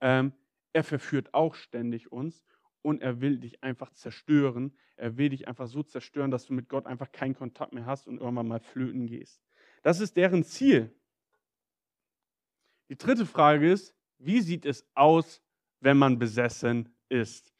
Ähm, 0.00 0.32
er 0.72 0.84
verführt 0.84 1.34
auch 1.34 1.54
ständig 1.54 2.12
uns 2.12 2.44
und 2.82 3.02
er 3.02 3.20
will 3.20 3.38
dich 3.38 3.62
einfach 3.62 3.92
zerstören. 3.92 4.72
Er 4.96 5.16
will 5.16 5.30
dich 5.30 5.48
einfach 5.48 5.66
so 5.66 5.82
zerstören, 5.82 6.30
dass 6.30 6.46
du 6.46 6.52
mit 6.52 6.68
Gott 6.68 6.86
einfach 6.86 7.12
keinen 7.12 7.34
Kontakt 7.34 7.72
mehr 7.72 7.86
hast 7.86 8.08
und 8.08 8.20
irgendwann 8.20 8.48
mal 8.48 8.60
flöten 8.60 9.06
gehst. 9.06 9.42
Das 9.82 10.00
ist 10.00 10.16
deren 10.16 10.44
Ziel. 10.44 10.92
Die 12.88 12.96
dritte 12.96 13.24
Frage 13.24 13.70
ist, 13.70 13.94
wie 14.18 14.40
sieht 14.40 14.66
es 14.66 14.84
aus, 14.94 15.42
wenn 15.80 15.96
man 15.96 16.18
besessen 16.18 16.88
ist? 17.08 17.54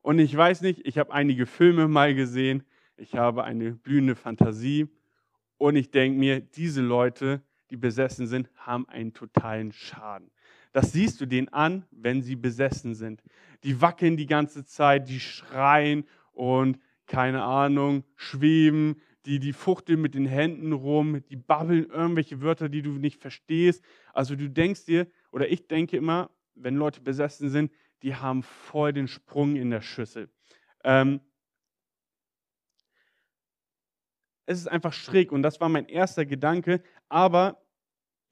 Und 0.00 0.18
ich 0.18 0.36
weiß 0.36 0.62
nicht, 0.62 0.84
ich 0.84 0.98
habe 0.98 1.12
einige 1.12 1.46
Filme 1.46 1.86
mal 1.86 2.14
gesehen, 2.14 2.64
ich 2.96 3.14
habe 3.14 3.44
eine 3.44 3.72
blühende 3.72 4.16
Fantasie 4.16 4.88
und 5.56 5.76
ich 5.76 5.92
denke 5.92 6.18
mir, 6.18 6.40
diese 6.40 6.82
Leute, 6.82 7.42
die 7.70 7.76
besessen 7.76 8.26
sind, 8.26 8.50
haben 8.56 8.88
einen 8.88 9.14
totalen 9.14 9.70
Schaden. 9.70 10.31
Das 10.72 10.92
siehst 10.92 11.20
du 11.20 11.26
denen 11.26 11.48
an, 11.48 11.84
wenn 11.90 12.22
sie 12.22 12.36
besessen 12.36 12.94
sind. 12.94 13.22
Die 13.62 13.80
wackeln 13.80 14.16
die 14.16 14.26
ganze 14.26 14.64
Zeit, 14.64 15.08
die 15.08 15.20
schreien 15.20 16.04
und 16.32 16.78
keine 17.06 17.42
Ahnung, 17.42 18.04
schweben, 18.16 19.00
die, 19.26 19.38
die 19.38 19.52
fuchteln 19.52 20.00
mit 20.00 20.14
den 20.14 20.26
Händen 20.26 20.72
rum, 20.72 21.22
die 21.28 21.36
babbeln 21.36 21.88
irgendwelche 21.90 22.40
Wörter, 22.40 22.68
die 22.68 22.82
du 22.82 22.90
nicht 22.92 23.20
verstehst. 23.20 23.84
Also 24.12 24.34
du 24.34 24.48
denkst 24.48 24.86
dir, 24.86 25.06
oder 25.30 25.48
ich 25.48 25.68
denke 25.68 25.96
immer, 25.96 26.30
wenn 26.54 26.76
Leute 26.76 27.00
besessen 27.00 27.50
sind, 27.50 27.70
die 28.02 28.16
haben 28.16 28.42
voll 28.42 28.92
den 28.92 29.08
Sprung 29.08 29.56
in 29.56 29.70
der 29.70 29.80
Schüssel. 29.80 30.28
Ähm, 30.84 31.20
es 34.46 34.58
ist 34.58 34.66
einfach 34.66 34.92
schräg 34.92 35.32
und 35.32 35.42
das 35.42 35.60
war 35.60 35.68
mein 35.68 35.86
erster 35.86 36.26
Gedanke, 36.26 36.82
aber 37.08 37.61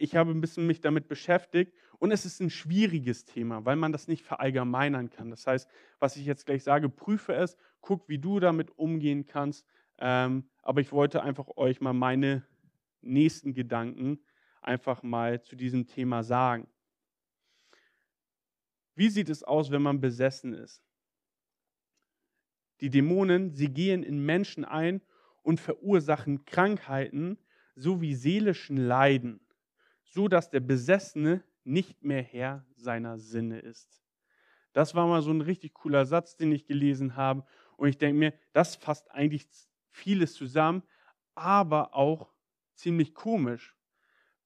ich 0.01 0.17
habe 0.17 0.31
ein 0.31 0.41
bisschen 0.41 0.67
mich 0.67 0.81
damit 0.81 1.09
beschäftigt 1.09 1.75
und 1.99 2.11
es 2.11 2.25
ist 2.25 2.41
ein 2.41 2.49
schwieriges 2.49 3.27
Thema, 3.27 3.67
weil 3.67 3.77
man 3.77 3.93
das 3.93 4.09
nicht 4.09 4.25
verallgemeinern 4.25 5.11
kann. 5.11 5.29
Das 5.29 5.47
heißt, 5.47 5.69
was 5.99 6.17
ich 6.17 6.25
jetzt 6.25 6.47
gleich 6.47 6.65
sage, 6.65 6.89
prüfe 6.89 7.35
es, 7.35 7.59
guck, 7.83 8.09
wie 8.09 8.19
du 8.19 8.41
damit 8.41 8.71
umgehen 8.79 9.27
kannst. 9.27 9.67
Ähm, 9.99 10.49
aber 10.63 10.81
ich 10.81 10.91
wollte 10.93 11.23
einfach 11.23 11.49
euch 11.57 11.83
mal 11.83 11.93
meine 11.93 12.47
nächsten 13.03 13.53
Gedanken 13.53 14.21
einfach 14.63 15.03
mal 15.03 15.43
zu 15.43 15.55
diesem 15.55 15.87
Thema 15.87 16.23
sagen. 16.23 16.67
Wie 18.95 19.11
sieht 19.11 19.29
es 19.29 19.43
aus, 19.43 19.71
wenn 19.71 19.83
man 19.83 20.01
besessen 20.01 20.55
ist? 20.55 20.83
Die 22.81 22.89
Dämonen, 22.89 23.55
sie 23.55 23.69
gehen 23.69 24.03
in 24.03 24.25
Menschen 24.25 24.65
ein 24.65 25.03
und 25.43 25.61
verursachen 25.61 26.47
Krankheiten 26.47 27.37
sowie 27.77 28.15
seelischen 28.15 28.79
Leiden, 28.79 29.41
so 30.11 30.29
dass 30.29 30.51
der 30.51 30.61
Besessene 30.61 31.43
nicht 31.65 32.03
mehr 32.03 32.23
Herr 32.23 32.67
seiner 32.77 33.19
Sinne 33.19 33.61
ist. 33.61 34.03
Das 34.73 34.95
war 34.95 35.07
mal 35.07 35.23
so 35.23 35.31
ein 35.31 35.41
richtig 35.41 35.75
cooler 35.75 36.05
Satz, 36.05 36.37
den 36.37 36.53
ich 36.53 36.67
gelesen 36.67 37.17
habe. 37.17 37.45
Und 37.77 37.89
ich 37.89 37.99
denke 37.99 38.19
mir, 38.19 38.35
das 38.53 38.77
fasst 38.77 39.11
eigentlich 39.11 39.49
vieles 39.91 40.35
zusammen, 40.35 40.83
aber 41.35 41.95
auch 41.95 42.33
ziemlich 42.75 43.15
komisch, 43.15 43.77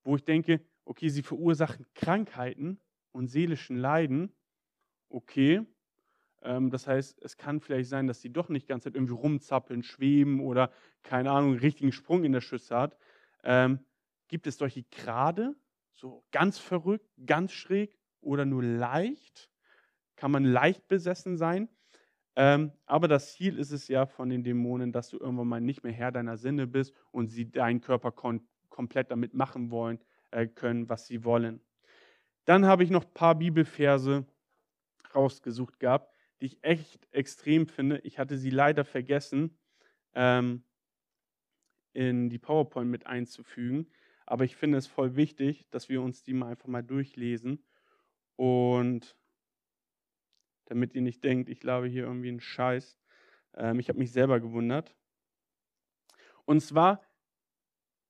wo 0.02 0.16
ich 0.16 0.24
denke, 0.24 0.64
okay, 0.84 1.08
sie 1.08 1.22
verursachen 1.22 1.86
Krankheiten 1.94 2.80
und 3.12 3.28
seelischen 3.28 3.76
Leiden. 3.76 4.34
Okay, 5.08 5.66
ähm, 6.42 6.70
das 6.70 6.86
heißt, 6.86 7.22
es 7.22 7.36
kann 7.36 7.60
vielleicht 7.60 7.88
sein, 7.88 8.06
dass 8.06 8.20
sie 8.20 8.32
doch 8.32 8.48
nicht 8.48 8.66
ganz 8.66 8.86
irgendwie 8.86 9.14
rumzappeln, 9.14 9.82
schweben 9.82 10.40
oder 10.40 10.70
keine 11.02 11.30
Ahnung, 11.30 11.52
einen 11.52 11.60
richtigen 11.60 11.92
Sprung 11.92 12.24
in 12.24 12.32
der 12.32 12.40
Schüsse 12.40 12.76
hat. 12.76 12.96
Gibt 14.28 14.46
es 14.46 14.58
solche 14.58 14.84
gerade, 14.84 15.54
so 15.94 16.24
ganz 16.32 16.58
verrückt, 16.58 17.08
ganz 17.26 17.52
schräg 17.52 17.96
oder 18.20 18.44
nur 18.44 18.62
leicht? 18.62 19.50
Kann 20.16 20.30
man 20.30 20.44
leicht 20.44 20.88
besessen 20.88 21.36
sein? 21.36 21.68
Ähm, 22.36 22.72
aber 22.86 23.06
das 23.06 23.34
Ziel 23.34 23.58
ist 23.58 23.70
es 23.70 23.88
ja 23.88 24.06
von 24.06 24.28
den 24.28 24.42
Dämonen, 24.42 24.92
dass 24.92 25.08
du 25.10 25.18
irgendwann 25.18 25.48
mal 25.48 25.60
nicht 25.60 25.84
mehr 25.84 25.92
Herr 25.92 26.10
deiner 26.10 26.36
Sinne 26.36 26.66
bist 26.66 26.94
und 27.12 27.28
sie 27.28 27.50
deinen 27.50 27.80
Körper 27.80 28.10
kon 28.10 28.46
komplett 28.70 29.12
damit 29.12 29.34
machen 29.34 29.70
wollen 29.70 30.00
äh, 30.32 30.48
können, 30.48 30.88
was 30.88 31.06
sie 31.06 31.22
wollen. 31.22 31.60
Dann 32.44 32.66
habe 32.66 32.82
ich 32.82 32.90
noch 32.90 33.04
ein 33.04 33.14
paar 33.14 33.36
Bibelverse 33.36 34.26
rausgesucht 35.14 35.78
gehabt, 35.78 36.12
die 36.40 36.46
ich 36.46 36.58
echt 36.62 37.06
extrem 37.12 37.68
finde. 37.68 37.98
Ich 37.98 38.18
hatte 38.18 38.36
sie 38.36 38.50
leider 38.50 38.84
vergessen, 38.84 39.56
ähm, 40.14 40.64
in 41.92 42.28
die 42.28 42.38
PowerPoint 42.38 42.90
mit 42.90 43.06
einzufügen. 43.06 43.86
Aber 44.26 44.44
ich 44.44 44.56
finde 44.56 44.78
es 44.78 44.86
voll 44.86 45.16
wichtig, 45.16 45.68
dass 45.70 45.88
wir 45.88 46.02
uns 46.02 46.22
die 46.22 46.32
mal 46.32 46.48
einfach 46.48 46.68
mal 46.68 46.82
durchlesen. 46.82 47.64
Und 48.36 49.16
damit 50.66 50.94
ihr 50.94 51.02
nicht 51.02 51.22
denkt, 51.22 51.48
ich 51.48 51.62
labe 51.62 51.86
hier 51.86 52.04
irgendwie 52.04 52.28
einen 52.28 52.40
Scheiß. 52.40 52.98
Ähm, 53.54 53.78
ich 53.78 53.88
habe 53.88 53.98
mich 53.98 54.12
selber 54.12 54.40
gewundert. 54.40 54.94
Und 56.44 56.60
zwar, 56.60 57.02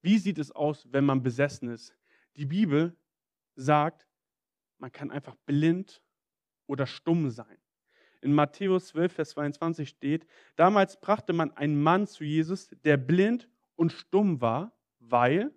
wie 0.01 0.17
sieht 0.17 0.39
es 0.39 0.51
aus, 0.51 0.87
wenn 0.91 1.05
man 1.05 1.23
besessen 1.23 1.69
ist? 1.69 1.95
Die 2.35 2.45
Bibel 2.45 2.95
sagt, 3.55 4.07
man 4.77 4.91
kann 4.91 5.11
einfach 5.11 5.35
blind 5.45 6.01
oder 6.67 6.85
stumm 6.85 7.29
sein. 7.29 7.57
In 8.21 8.33
Matthäus 8.33 8.87
12, 8.87 9.13
Vers 9.13 9.29
22 9.31 9.89
steht, 9.89 10.25
damals 10.55 10.99
brachte 10.99 11.31
man 11.31 11.51
einen 11.51 11.81
Mann 11.81 12.07
zu 12.07 12.23
Jesus, 12.23 12.69
der 12.83 12.97
blind 12.97 13.49
und 13.75 13.91
stumm 13.91 14.41
war, 14.41 14.73
weil 14.99 15.53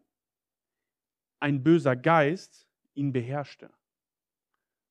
ein 1.41 1.63
böser 1.63 1.97
Geist 1.97 2.67
ihn 2.95 3.13
beherrschte. 3.13 3.71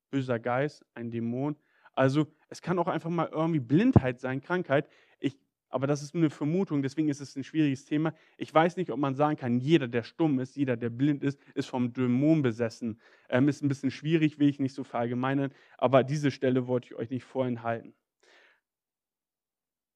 Böser 0.10 0.40
Geist, 0.40 0.86
ein 0.94 1.12
Dämon. 1.12 1.58
Also 1.94 2.28
es 2.50 2.62
kann 2.62 2.80
auch 2.80 2.88
einfach 2.88 3.10
mal 3.10 3.30
irgendwie 3.32 3.60
Blindheit 3.60 4.20
sein, 4.20 4.42
Krankheit. 4.42 4.90
Ich, 5.20 5.38
aber 5.70 5.88
das 5.88 6.02
ist 6.02 6.14
nur 6.14 6.24
eine 6.24 6.30
Vermutung, 6.30 6.82
deswegen 6.82 7.10
ist 7.10 7.20
es 7.20 7.36
ein 7.36 7.44
schwieriges 7.44 7.84
Thema. 7.84 8.14
Ich 8.38 8.54
weiß 8.54 8.78
nicht, 8.78 8.92
ob 8.92 9.00
man 9.00 9.16
sagen 9.16 9.36
kann, 9.36 9.60
jeder, 9.60 9.88
der 9.88 10.04
stumm 10.04 10.40
ist, 10.40 10.56
jeder, 10.56 10.78
der 10.78 10.90
blind 10.90 11.24
ist, 11.24 11.40
ist 11.56 11.68
vom 11.68 11.92
Dämon 11.92 12.42
besessen. 12.42 13.02
Ähm, 13.30 13.50
ist 13.50 13.62
ein 13.62 13.68
bisschen 13.68 13.92
schwierig, 13.92 14.40
will 14.40 14.48
ich 14.48 14.60
nicht 14.60 14.74
so 14.74 14.84
verallgemeinern, 14.84 15.54
aber 15.78 16.04
diese 16.04 16.32
Stelle 16.32 16.68
wollte 16.68 16.88
ich 16.88 16.96
euch 16.96 17.10
nicht 17.10 17.26
vorenthalten. 17.26 17.94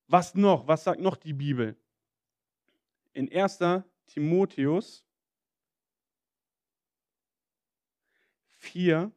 Was 0.08 0.36
noch? 0.36 0.68
Was 0.68 0.84
sagt 0.84 1.00
noch 1.00 1.16
die 1.16 1.34
Bibel? 1.34 1.78
In 3.14 3.32
1. 3.32 3.60
Timotheus 4.08 5.06
4, 8.62 9.12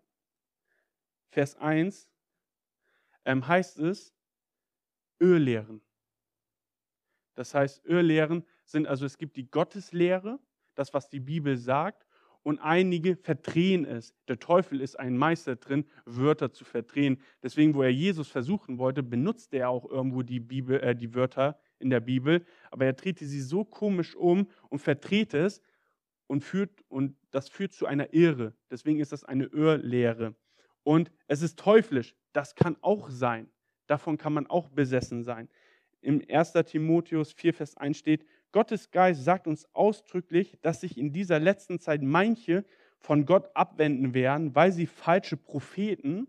Vers 1.28 1.56
1 1.56 2.10
ähm, 3.24 3.46
heißt 3.46 3.78
es 3.78 4.14
Öllehren. 5.20 5.80
Das 7.34 7.54
heißt, 7.54 7.84
Öllehren 7.84 8.44
sind 8.64 8.86
also, 8.86 9.04
es 9.04 9.18
gibt 9.18 9.36
die 9.36 9.50
Gotteslehre, 9.50 10.38
das, 10.74 10.94
was 10.94 11.08
die 11.08 11.20
Bibel 11.20 11.56
sagt, 11.56 12.06
und 12.42 12.58
einige 12.58 13.16
verdrehen 13.16 13.84
es. 13.84 14.14
Der 14.28 14.38
Teufel 14.38 14.80
ist 14.80 14.98
ein 14.98 15.16
Meister 15.16 15.56
drin, 15.56 15.86
Wörter 16.04 16.52
zu 16.52 16.64
verdrehen. 16.64 17.20
Deswegen, 17.42 17.74
wo 17.74 17.82
er 17.82 17.92
Jesus 17.92 18.28
versuchen 18.28 18.78
wollte, 18.78 19.02
benutzt 19.02 19.54
er 19.54 19.70
auch 19.70 19.90
irgendwo 19.90 20.22
die, 20.22 20.40
Bibel, 20.40 20.78
äh, 20.80 20.94
die 20.94 21.14
Wörter 21.14 21.58
in 21.78 21.90
der 21.90 22.00
Bibel, 22.00 22.44
aber 22.70 22.84
er 22.86 22.92
drehte 22.92 23.26
sie 23.26 23.40
so 23.40 23.64
komisch 23.64 24.14
um 24.14 24.48
und 24.68 24.78
verdreht 24.78 25.34
es 25.34 25.60
und 26.26 26.42
führt 26.42 26.84
und 26.88 27.16
das 27.30 27.48
führt 27.48 27.72
zu 27.72 27.86
einer 27.86 28.12
Irre. 28.14 28.54
Deswegen 28.70 29.00
ist 29.00 29.12
das 29.12 29.24
eine 29.24 29.44
Irrlehre. 29.44 30.34
Und 30.82 31.10
es 31.26 31.42
ist 31.42 31.58
teuflisch. 31.58 32.14
Das 32.32 32.54
kann 32.54 32.76
auch 32.80 33.10
sein. 33.10 33.48
Davon 33.86 34.18
kann 34.18 34.32
man 34.32 34.46
auch 34.46 34.68
besessen 34.68 35.22
sein. 35.22 35.48
Im 36.00 36.22
1. 36.28 36.52
Timotheus 36.66 37.32
4, 37.32 37.54
Vers 37.54 37.76
1 37.76 37.98
steht, 37.98 38.26
Gottes 38.52 38.90
Geist 38.90 39.24
sagt 39.24 39.46
uns 39.46 39.66
ausdrücklich, 39.74 40.58
dass 40.62 40.80
sich 40.80 40.96
in 40.96 41.12
dieser 41.12 41.40
letzten 41.40 41.80
Zeit 41.80 42.02
manche 42.02 42.64
von 42.98 43.26
Gott 43.26 43.50
abwenden 43.54 44.14
werden, 44.14 44.54
weil 44.54 44.72
sie 44.72 44.86
falsche 44.86 45.36
Propheten, 45.36 46.28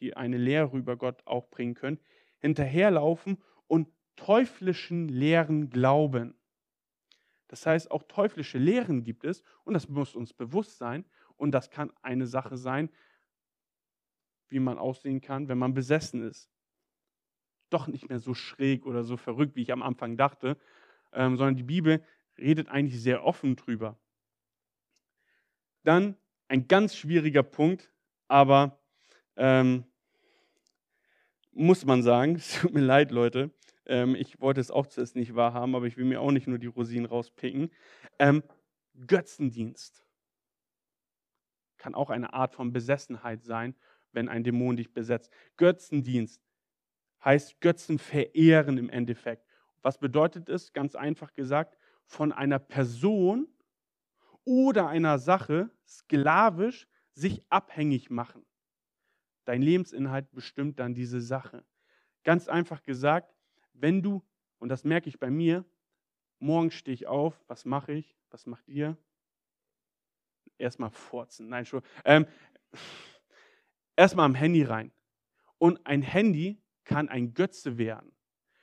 die 0.00 0.16
eine 0.16 0.38
Lehre 0.38 0.76
über 0.76 0.96
Gott 0.96 1.22
auch 1.26 1.48
bringen 1.48 1.74
können, 1.74 1.98
hinterherlaufen 2.38 3.38
und 3.66 3.88
teuflischen 4.16 5.08
Lehren 5.08 5.70
glauben. 5.70 6.34
Das 7.48 7.64
heißt, 7.66 7.90
auch 7.90 8.02
teuflische 8.04 8.58
Lehren 8.58 9.02
gibt 9.02 9.24
es 9.24 9.42
und 9.64 9.74
das 9.74 9.88
muss 9.88 10.14
uns 10.14 10.32
bewusst 10.32 10.78
sein 10.78 11.04
und 11.36 11.52
das 11.52 11.70
kann 11.70 11.92
eine 12.02 12.26
Sache 12.26 12.56
sein, 12.56 12.90
wie 14.48 14.58
man 14.58 14.78
aussehen 14.78 15.20
kann, 15.20 15.48
wenn 15.48 15.58
man 15.58 15.74
besessen 15.74 16.22
ist. 16.22 16.50
Doch 17.70 17.86
nicht 17.86 18.08
mehr 18.08 18.18
so 18.18 18.34
schräg 18.34 18.86
oder 18.86 19.02
so 19.04 19.16
verrückt, 19.16 19.56
wie 19.56 19.62
ich 19.62 19.72
am 19.72 19.82
Anfang 19.82 20.16
dachte, 20.16 20.56
ähm, 21.12 21.36
sondern 21.36 21.56
die 21.56 21.62
Bibel 21.62 22.04
redet 22.38 22.68
eigentlich 22.68 23.00
sehr 23.00 23.24
offen 23.24 23.56
drüber. 23.56 23.98
Dann 25.82 26.16
ein 26.48 26.68
ganz 26.68 26.96
schwieriger 26.96 27.42
Punkt, 27.42 27.92
aber 28.28 28.78
ähm, 29.36 29.84
muss 31.52 31.84
man 31.84 32.02
sagen, 32.02 32.34
es 32.36 32.60
tut 32.60 32.74
mir 32.74 32.80
leid, 32.80 33.10
Leute, 33.10 33.50
ähm, 33.86 34.14
ich 34.14 34.40
wollte 34.40 34.60
es 34.60 34.70
auch 34.70 34.86
zuerst 34.86 35.16
nicht 35.16 35.34
wahrhaben, 35.34 35.74
aber 35.74 35.86
ich 35.86 35.96
will 35.96 36.04
mir 36.04 36.20
auch 36.20 36.32
nicht 36.32 36.46
nur 36.46 36.58
die 36.58 36.66
Rosinen 36.66 37.06
rauspicken. 37.06 37.70
Ähm, 38.18 38.42
Götzendienst 39.06 40.04
kann 41.76 41.94
auch 41.94 42.10
eine 42.10 42.32
Art 42.32 42.54
von 42.54 42.72
Besessenheit 42.72 43.44
sein 43.44 43.74
wenn 44.16 44.28
ein 44.28 44.42
Dämon 44.42 44.76
dich 44.76 44.92
besetzt. 44.92 45.30
Götzendienst 45.56 46.42
heißt 47.24 47.60
Götzen 47.60 47.98
verehren 47.98 48.78
im 48.78 48.90
Endeffekt. 48.90 49.46
Was 49.82 49.98
bedeutet 49.98 50.48
es? 50.48 50.72
Ganz 50.72 50.96
einfach 50.96 51.34
gesagt, 51.34 51.78
von 52.06 52.32
einer 52.32 52.58
Person 52.58 53.46
oder 54.44 54.88
einer 54.88 55.18
Sache 55.18 55.70
sklavisch 55.86 56.88
sich 57.12 57.44
abhängig 57.50 58.10
machen. 58.10 58.44
Dein 59.44 59.62
Lebensinhalt 59.62 60.32
bestimmt 60.32 60.80
dann 60.80 60.94
diese 60.94 61.20
Sache. 61.20 61.64
Ganz 62.24 62.48
einfach 62.48 62.82
gesagt, 62.82 63.32
wenn 63.80 64.02
du, 64.02 64.22
und 64.58 64.68
das 64.68 64.84
merke 64.84 65.08
ich 65.08 65.18
bei 65.18 65.30
mir, 65.30 65.64
morgen 66.38 66.70
stehe 66.70 66.94
ich 66.94 67.06
auf, 67.06 67.42
was 67.46 67.64
mache 67.64 67.92
ich? 67.92 68.16
Was 68.30 68.46
macht 68.46 68.68
ihr? 68.68 68.96
Erstmal 70.58 70.90
furzen. 70.90 71.48
Nein, 71.48 71.66
schon. 71.66 71.82
Ähm, 72.04 72.26
erstmal 73.96 74.26
am 74.26 74.34
Handy 74.34 74.62
rein. 74.62 74.92
Und 75.58 75.86
ein 75.86 76.02
Handy 76.02 76.62
kann 76.84 77.08
ein 77.08 77.34
Götze 77.34 77.78
werden. 77.78 78.12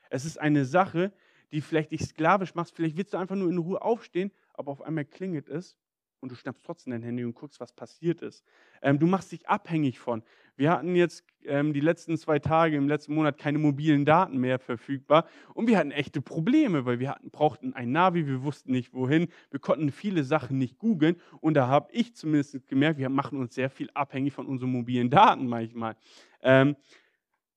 Es 0.09 0.25
ist 0.25 0.39
eine 0.39 0.65
Sache, 0.65 1.13
die 1.51 1.61
vielleicht 1.61 1.91
dich 1.91 2.01
sklavisch 2.01 2.55
macht. 2.55 2.71
Vielleicht 2.71 2.97
willst 2.97 3.13
du 3.13 3.17
einfach 3.17 3.35
nur 3.35 3.49
in 3.49 3.57
Ruhe 3.57 3.81
aufstehen, 3.81 4.31
aber 4.53 4.71
auf 4.71 4.81
einmal 4.81 5.05
klingelt 5.05 5.49
es 5.49 5.77
und 6.23 6.31
du 6.31 6.35
schnappst 6.35 6.63
trotzdem 6.65 6.91
dein 6.91 7.03
Handy 7.03 7.25
und 7.25 7.35
guckst, 7.35 7.59
was 7.59 7.73
passiert 7.73 8.21
ist. 8.21 8.45
Ähm, 8.81 8.97
du 8.97 9.05
machst 9.05 9.31
dich 9.33 9.47
abhängig 9.47 9.99
von. 9.99 10.23
Wir 10.55 10.71
hatten 10.71 10.95
jetzt 10.95 11.25
ähm, 11.43 11.73
die 11.73 11.81
letzten 11.81 12.17
zwei 12.17 12.39
Tage 12.39 12.77
im 12.77 12.87
letzten 12.87 13.13
Monat 13.13 13.37
keine 13.37 13.57
mobilen 13.57 14.05
Daten 14.05 14.37
mehr 14.37 14.57
verfügbar 14.57 15.27
und 15.53 15.67
wir 15.67 15.77
hatten 15.77 15.91
echte 15.91 16.21
Probleme, 16.21 16.85
weil 16.85 16.99
wir 16.99 17.09
hatten, 17.09 17.29
brauchten 17.29 17.73
ein 17.73 17.91
Navi, 17.91 18.25
wir 18.25 18.43
wussten 18.43 18.71
nicht 18.71 18.93
wohin, 18.93 19.27
wir 19.51 19.59
konnten 19.59 19.91
viele 19.91 20.23
Sachen 20.23 20.57
nicht 20.57 20.79
googeln 20.79 21.17
und 21.41 21.55
da 21.55 21.67
habe 21.67 21.89
ich 21.91 22.15
zumindest 22.15 22.65
gemerkt, 22.67 22.99
wir 22.99 23.09
machen 23.09 23.37
uns 23.37 23.53
sehr 23.53 23.69
viel 23.69 23.89
abhängig 23.93 24.31
von 24.31 24.45
unseren 24.45 24.71
mobilen 24.71 25.09
Daten 25.09 25.45
manchmal. 25.47 25.97
Ähm, 26.41 26.77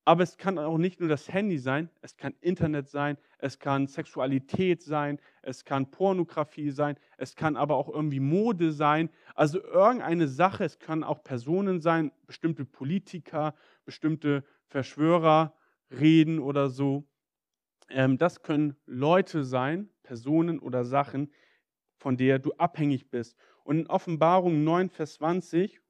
Aber 0.07 0.23
es 0.23 0.37
kann 0.37 0.57
auch 0.57 0.77
nicht 0.77 1.01
nur 1.01 1.09
das 1.09 1.27
Handy 1.27 1.57
sein, 1.57 1.89
es 2.01 2.15
kann 2.15 2.33
Internet 2.39 2.87
sein, 2.87 3.17
es 3.39 3.59
kann 3.59 3.87
Sexualität 3.87 4.81
sein, 4.81 5.19
es 5.41 5.65
kann 5.65 5.91
Pornografie 5.91 6.69
sein, 6.71 6.95
es 7.17 7.35
kann 7.35 7.57
aber 7.57 7.75
auch 7.75 7.89
irgendwie 7.89 8.21
Mode 8.21 8.71
sein. 8.71 9.09
Also 9.35 9.61
irgendeine 9.61 10.29
Sache, 10.29 10.63
es 10.63 10.79
kann 10.79 11.03
auch 11.03 11.25
Personen 11.25 11.81
sein, 11.81 12.13
bestimmte 12.25 12.63
Politiker, 12.63 13.53
bestimmte 13.83 14.45
Verschwörer 14.67 15.53
reden 15.91 16.39
oder 16.39 16.69
so. 16.69 17.03
Ähm, 17.89 18.17
das 18.17 18.41
können 18.41 18.77
Leute 18.85 19.43
sein, 19.43 19.89
Personen 20.03 20.59
oder 20.59 20.85
Sachen, 20.85 21.33
von 21.97 22.15
der 22.15 22.39
du 22.39 22.53
abhängig 22.53 23.09
bist. 23.09 23.35
Und 23.65 23.79
in 23.79 23.87
Offenbarung 23.87 24.63
9, 24.63 24.89
Vers 24.89 25.15
20 25.15 25.81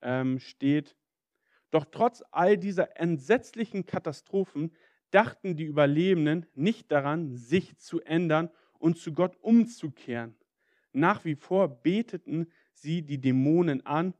ähm, 0.00 0.38
steht, 0.38 0.96
doch 1.76 1.84
trotz 1.90 2.24
all 2.30 2.56
dieser 2.56 2.98
entsetzlichen 2.98 3.84
Katastrophen 3.84 4.72
dachten 5.10 5.56
die 5.56 5.64
Überlebenden 5.64 6.46
nicht 6.54 6.90
daran, 6.90 7.36
sich 7.36 7.76
zu 7.76 8.00
ändern 8.00 8.48
und 8.78 8.96
zu 8.96 9.12
Gott 9.12 9.36
umzukehren. 9.42 10.34
Nach 10.94 11.26
wie 11.26 11.34
vor 11.34 11.68
beteten 11.68 12.46
sie 12.72 13.02
die 13.02 13.20
Dämonen 13.20 13.84
an 13.84 14.14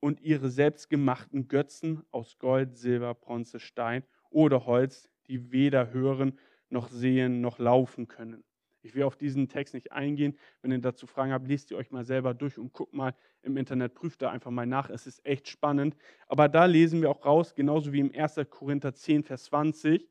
und 0.00 0.20
ihre 0.22 0.50
selbstgemachten 0.50 1.46
Götzen 1.46 2.02
aus 2.10 2.36
Gold, 2.40 2.76
Silber, 2.76 3.14
Bronze, 3.14 3.60
Stein 3.60 4.02
oder 4.28 4.66
Holz, 4.66 5.08
die 5.28 5.52
weder 5.52 5.92
hören 5.92 6.36
noch 6.68 6.88
sehen 6.88 7.40
noch 7.40 7.60
laufen 7.60 8.08
können. 8.08 8.42
Ich 8.82 8.94
will 8.94 9.02
auf 9.02 9.16
diesen 9.16 9.48
Text 9.48 9.74
nicht 9.74 9.92
eingehen. 9.92 10.38
Wenn 10.62 10.72
ihr 10.72 10.78
dazu 10.78 11.06
Fragen 11.06 11.32
habt, 11.32 11.48
lest 11.48 11.70
ihr 11.70 11.76
euch 11.76 11.90
mal 11.90 12.04
selber 12.04 12.34
durch 12.34 12.58
und 12.58 12.72
guckt 12.72 12.94
mal 12.94 13.14
im 13.42 13.56
Internet, 13.56 13.94
prüft 13.94 14.22
da 14.22 14.30
einfach 14.30 14.50
mal 14.50 14.66
nach. 14.66 14.90
Es 14.90 15.06
ist 15.06 15.24
echt 15.24 15.48
spannend. 15.48 15.96
Aber 16.26 16.48
da 16.48 16.64
lesen 16.64 17.02
wir 17.02 17.10
auch 17.10 17.24
raus, 17.24 17.54
genauso 17.54 17.92
wie 17.92 18.00
im 18.00 18.12
1. 18.14 18.40
Korinther 18.48 18.94
10, 18.94 19.24
Vers 19.24 19.44
20, 19.44 20.08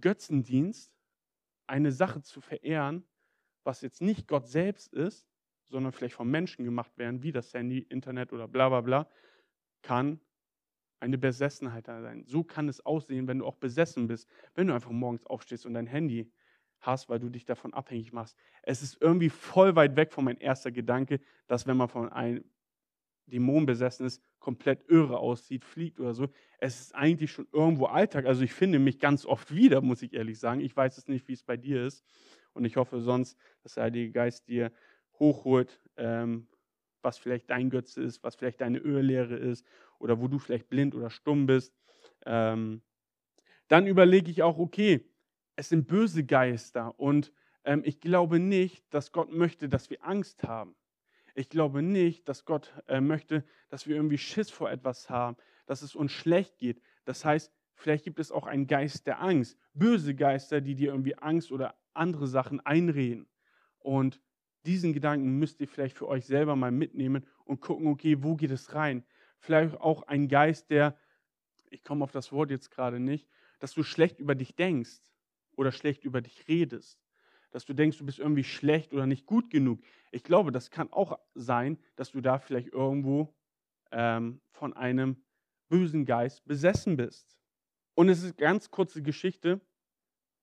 Götzendienst, 0.00 0.92
eine 1.66 1.92
Sache 1.92 2.22
zu 2.22 2.40
verehren, 2.40 3.04
was 3.64 3.82
jetzt 3.82 4.00
nicht 4.00 4.28
Gott 4.28 4.46
selbst 4.48 4.92
ist, 4.92 5.28
sondern 5.66 5.92
vielleicht 5.92 6.14
vom 6.14 6.30
Menschen 6.30 6.64
gemacht 6.64 6.96
werden, 6.96 7.22
wie 7.22 7.32
das 7.32 7.52
Handy, 7.52 7.80
Internet 7.80 8.32
oder 8.32 8.48
bla 8.48 8.68
bla 8.68 8.80
bla, 8.80 9.10
kann 9.82 10.20
eine 11.00 11.18
Besessenheit 11.18 11.86
sein. 11.86 12.24
So 12.26 12.42
kann 12.42 12.68
es 12.68 12.84
aussehen, 12.84 13.28
wenn 13.28 13.38
du 13.38 13.46
auch 13.46 13.56
besessen 13.56 14.08
bist, 14.08 14.28
wenn 14.54 14.66
du 14.66 14.74
einfach 14.74 14.90
morgens 14.90 15.26
aufstehst 15.26 15.66
und 15.66 15.74
dein 15.74 15.86
Handy 15.86 16.30
hast, 16.80 17.08
weil 17.08 17.18
du 17.18 17.28
dich 17.28 17.44
davon 17.44 17.74
abhängig 17.74 18.12
machst. 18.12 18.36
Es 18.62 18.82
ist 18.82 19.00
irgendwie 19.00 19.30
voll 19.30 19.76
weit 19.76 19.96
weg 19.96 20.12
von 20.12 20.24
meinem 20.24 20.38
erster 20.40 20.70
Gedanke, 20.70 21.20
dass 21.46 21.66
wenn 21.66 21.76
man 21.76 21.88
von 21.88 22.10
einem 22.10 22.44
Dämon 23.26 23.66
besessen 23.66 24.06
ist, 24.06 24.22
komplett 24.38 24.88
irre 24.88 25.18
aussieht, 25.18 25.64
fliegt 25.64 26.00
oder 26.00 26.14
so. 26.14 26.28
Es 26.58 26.80
ist 26.80 26.94
eigentlich 26.94 27.30
schon 27.30 27.46
irgendwo 27.52 27.86
Alltag. 27.86 28.26
Also 28.26 28.42
ich 28.42 28.52
finde 28.52 28.78
mich 28.78 28.98
ganz 28.98 29.26
oft 29.26 29.54
wieder, 29.54 29.80
muss 29.80 30.02
ich 30.02 30.14
ehrlich 30.14 30.38
sagen. 30.38 30.60
Ich 30.60 30.76
weiß 30.76 30.96
es 30.98 31.08
nicht, 31.08 31.28
wie 31.28 31.34
es 31.34 31.42
bei 31.42 31.56
dir 31.56 31.84
ist. 31.84 32.04
Und 32.54 32.64
ich 32.64 32.76
hoffe 32.76 33.00
sonst, 33.00 33.38
dass 33.62 33.74
der 33.74 33.84
Heilige 33.84 34.12
Geist 34.12 34.48
dir 34.48 34.72
hochholt, 35.18 35.80
ähm, 35.96 36.48
was 37.02 37.18
vielleicht 37.18 37.50
dein 37.50 37.70
Götze 37.70 38.02
ist, 38.02 38.22
was 38.22 38.36
vielleicht 38.36 38.60
deine 38.60 38.78
Ölehre 38.78 39.36
ist 39.36 39.64
oder 39.98 40.20
wo 40.20 40.28
du 40.28 40.38
vielleicht 40.38 40.68
blind 40.68 40.94
oder 40.94 41.10
stumm 41.10 41.46
bist. 41.46 41.74
Ähm, 42.26 42.82
dann 43.68 43.86
überlege 43.86 44.30
ich 44.30 44.42
auch, 44.42 44.58
okay, 44.58 45.04
es 45.58 45.70
sind 45.70 45.88
böse 45.88 46.24
Geister 46.24 46.94
und 47.00 47.32
ähm, 47.64 47.82
ich 47.84 47.98
glaube 47.98 48.38
nicht, 48.38 48.84
dass 48.94 49.10
Gott 49.10 49.32
möchte, 49.32 49.68
dass 49.68 49.90
wir 49.90 50.04
Angst 50.04 50.44
haben. 50.44 50.76
Ich 51.34 51.48
glaube 51.48 51.82
nicht, 51.82 52.28
dass 52.28 52.44
Gott 52.44 52.72
äh, 52.86 53.00
möchte, 53.00 53.42
dass 53.68 53.88
wir 53.88 53.96
irgendwie 53.96 54.18
Schiss 54.18 54.50
vor 54.50 54.70
etwas 54.70 55.10
haben, 55.10 55.36
dass 55.66 55.82
es 55.82 55.96
uns 55.96 56.12
schlecht 56.12 56.58
geht. 56.58 56.80
Das 57.06 57.24
heißt, 57.24 57.52
vielleicht 57.74 58.04
gibt 58.04 58.20
es 58.20 58.30
auch 58.30 58.46
einen 58.46 58.68
Geist 58.68 59.08
der 59.08 59.20
Angst, 59.20 59.58
böse 59.74 60.14
Geister, 60.14 60.60
die 60.60 60.76
dir 60.76 60.92
irgendwie 60.92 61.18
Angst 61.18 61.50
oder 61.50 61.74
andere 61.92 62.28
Sachen 62.28 62.60
einreden. 62.60 63.26
Und 63.80 64.20
diesen 64.64 64.92
Gedanken 64.92 65.40
müsst 65.40 65.60
ihr 65.60 65.66
vielleicht 65.66 65.96
für 65.96 66.06
euch 66.06 66.24
selber 66.24 66.54
mal 66.54 66.70
mitnehmen 66.70 67.26
und 67.44 67.60
gucken, 67.60 67.88
okay, 67.88 68.22
wo 68.22 68.36
geht 68.36 68.52
es 68.52 68.76
rein? 68.76 69.04
Vielleicht 69.40 69.80
auch 69.80 70.04
ein 70.04 70.28
Geist, 70.28 70.70
der, 70.70 70.96
ich 71.68 71.82
komme 71.82 72.04
auf 72.04 72.12
das 72.12 72.30
Wort 72.30 72.52
jetzt 72.52 72.70
gerade 72.70 73.00
nicht, 73.00 73.28
dass 73.58 73.74
du 73.74 73.82
schlecht 73.82 74.20
über 74.20 74.36
dich 74.36 74.54
denkst 74.54 75.00
oder 75.58 75.72
schlecht 75.72 76.04
über 76.04 76.22
dich 76.22 76.46
redest. 76.46 76.98
Dass 77.50 77.64
du 77.64 77.74
denkst, 77.74 77.98
du 77.98 78.06
bist 78.06 78.18
irgendwie 78.18 78.44
schlecht 78.44 78.92
oder 78.92 79.06
nicht 79.06 79.26
gut 79.26 79.50
genug. 79.50 79.80
Ich 80.12 80.22
glaube, 80.22 80.52
das 80.52 80.70
kann 80.70 80.92
auch 80.92 81.18
sein, 81.34 81.78
dass 81.96 82.12
du 82.12 82.20
da 82.20 82.38
vielleicht 82.38 82.68
irgendwo 82.68 83.34
ähm, 83.90 84.40
von 84.52 84.74
einem 84.74 85.16
bösen 85.68 86.04
Geist 86.04 86.46
besessen 86.46 86.96
bist. 86.96 87.36
Und 87.94 88.08
es 88.08 88.18
ist 88.18 88.24
eine 88.24 88.34
ganz 88.34 88.70
kurze 88.70 89.02
Geschichte. 89.02 89.60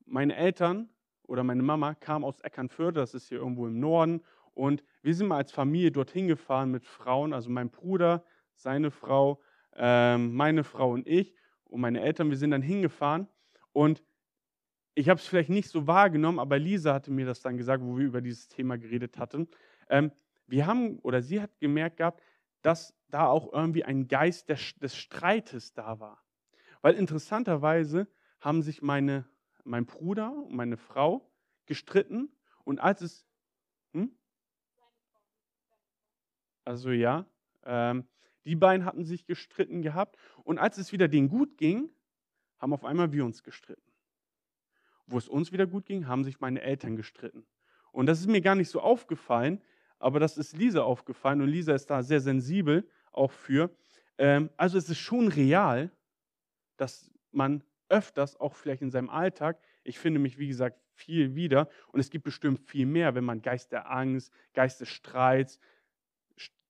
Meine 0.05 0.35
Eltern 0.35 0.89
oder 1.23 1.43
meine 1.43 1.63
Mama 1.63 1.95
kamen 1.95 2.25
aus 2.25 2.41
Eckernförde, 2.41 2.99
das 2.99 3.13
ist 3.13 3.29
hier 3.29 3.37
irgendwo 3.37 3.67
im 3.67 3.79
Norden. 3.79 4.21
Und 4.53 4.83
wir 5.01 5.15
sind 5.15 5.27
mal 5.27 5.37
als 5.37 5.51
Familie 5.51 5.91
dorthin 5.91 6.27
gefahren 6.27 6.71
mit 6.71 6.85
Frauen, 6.85 7.31
also 7.33 7.49
mein 7.49 7.69
Bruder, 7.69 8.25
seine 8.53 8.91
Frau, 8.91 9.41
ähm, 9.75 10.35
meine 10.35 10.63
Frau 10.63 10.91
und 10.91 11.07
ich 11.07 11.35
und 11.65 11.79
meine 11.79 12.01
Eltern. 12.01 12.29
Wir 12.29 12.37
sind 12.37 12.51
dann 12.51 12.61
hingefahren 12.61 13.27
und 13.71 14.03
ich 14.95 15.09
habe 15.09 15.19
es 15.19 15.27
vielleicht 15.27 15.49
nicht 15.49 15.69
so 15.69 15.87
wahrgenommen, 15.87 16.39
aber 16.39 16.57
Lisa 16.57 16.93
hatte 16.93 17.11
mir 17.11 17.25
das 17.25 17.41
dann 17.41 17.57
gesagt, 17.57 17.83
wo 17.83 17.97
wir 17.97 18.05
über 18.05 18.21
dieses 18.21 18.47
Thema 18.47 18.77
geredet 18.77 19.17
hatten. 19.17 19.49
Ähm, 19.89 20.11
wir 20.47 20.65
haben, 20.65 20.99
oder 20.99 21.21
sie 21.21 21.41
hat 21.41 21.59
gemerkt 21.59 21.97
gehabt, 21.97 22.23
dass 22.61 22.95
da 23.09 23.27
auch 23.27 23.51
irgendwie 23.51 23.83
ein 23.83 24.07
Geist 24.07 24.49
des, 24.49 24.73
des 24.75 24.95
Streites 24.95 25.73
da 25.73 25.99
war. 25.99 26.23
Weil 26.81 26.95
interessanterweise 26.95 28.07
haben 28.39 28.61
sich 28.61 28.81
meine, 28.81 29.27
mein 29.65 29.85
Bruder 29.85 30.31
und 30.31 30.55
meine 30.55 30.77
Frau 30.77 31.29
gestritten 31.65 32.31
und 32.63 32.79
als 32.79 33.01
es. 33.01 33.27
Hm? 33.91 34.15
Also 36.63 36.91
ja, 36.91 37.25
ähm, 37.63 38.07
die 38.45 38.55
beiden 38.55 38.85
hatten 38.85 39.03
sich 39.03 39.25
gestritten 39.25 39.81
gehabt 39.81 40.17
und 40.43 40.57
als 40.57 40.77
es 40.77 40.91
wieder 40.91 41.07
denen 41.07 41.27
gut 41.27 41.57
ging, 41.57 41.89
haben 42.59 42.73
auf 42.73 42.85
einmal 42.85 43.11
wir 43.11 43.25
uns 43.25 43.43
gestritten 43.43 43.94
wo 45.07 45.17
es 45.17 45.27
uns 45.27 45.51
wieder 45.51 45.67
gut 45.67 45.85
ging, 45.85 46.07
haben 46.07 46.23
sich 46.23 46.39
meine 46.39 46.61
Eltern 46.61 46.95
gestritten. 46.95 47.45
Und 47.91 48.07
das 48.07 48.19
ist 48.19 48.27
mir 48.27 48.41
gar 48.41 48.55
nicht 48.55 48.69
so 48.69 48.81
aufgefallen, 48.81 49.61
aber 49.99 50.19
das 50.19 50.37
ist 50.37 50.57
Lisa 50.57 50.81
aufgefallen 50.81 51.41
und 51.41 51.47
Lisa 51.47 51.73
ist 51.73 51.89
da 51.89 52.03
sehr 52.03 52.19
sensibel 52.19 52.87
auch 53.11 53.31
für. 53.31 53.69
Ähm, 54.17 54.49
also 54.57 54.77
es 54.77 54.89
ist 54.89 54.99
schon 54.99 55.27
real, 55.27 55.91
dass 56.77 57.11
man 57.31 57.63
öfters, 57.89 58.39
auch 58.39 58.55
vielleicht 58.55 58.81
in 58.81 58.91
seinem 58.91 59.09
Alltag, 59.09 59.59
ich 59.83 59.99
finde 59.99 60.19
mich, 60.19 60.37
wie 60.37 60.47
gesagt, 60.47 60.79
viel 60.93 61.35
wieder 61.35 61.69
und 61.91 61.99
es 61.99 62.09
gibt 62.09 62.25
bestimmt 62.25 62.59
viel 62.59 62.85
mehr, 62.85 63.15
wenn 63.15 63.23
man 63.23 63.41
Geist 63.41 63.71
der 63.71 63.91
Angst, 63.91 64.33
Geist 64.53 64.81
des 64.81 64.89
Streits, 64.89 65.59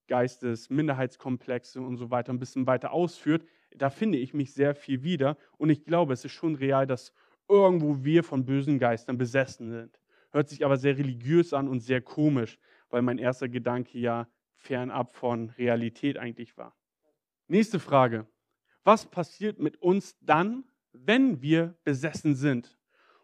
Geist 0.08 0.43
des 0.43 0.69
Minderheitskomplexe 0.69 1.82
und 1.82 1.98
so 1.98 2.12
weiter 2.12 2.34
ein 2.34 2.39
bisschen 2.39 2.67
weiter 2.67 2.91
ausführt, 2.91 3.45
da 3.76 3.89
finde 3.89 4.17
ich 4.17 4.34
mich 4.34 4.54
sehr 4.54 4.76
viel 4.76 5.04
wieder 5.04 5.38
und 5.58 5.69
ich 5.69 5.84
glaube, 5.84 6.13
es 6.13 6.26
ist 6.26 6.34
schon 6.34 6.56
real, 6.56 6.86
dass 6.86 7.13
irgendwo 7.47 8.03
wir 8.03 8.23
von 8.23 8.45
bösen 8.45 8.79
Geistern 8.79 9.17
besessen 9.17 9.69
sind. 9.69 9.99
Hört 10.31 10.49
sich 10.49 10.65
aber 10.65 10.77
sehr 10.77 10.97
religiös 10.97 11.53
an 11.53 11.67
und 11.67 11.79
sehr 11.79 12.01
komisch, 12.01 12.58
weil 12.89 13.01
mein 13.01 13.17
erster 13.17 13.47
Gedanke 13.47 13.97
ja 13.97 14.27
fernab 14.55 15.15
von 15.15 15.49
Realität 15.51 16.17
eigentlich 16.17 16.58
war. 16.58 16.75
Nächste 17.47 17.79
Frage. 17.79 18.27
Was 18.84 19.05
passiert 19.05 19.60
mit 19.60 19.81
uns 19.81 20.17
dann, 20.21 20.63
wenn 20.91 21.41
wir 21.41 21.75
besessen 21.84 22.36
sind? 22.36 22.77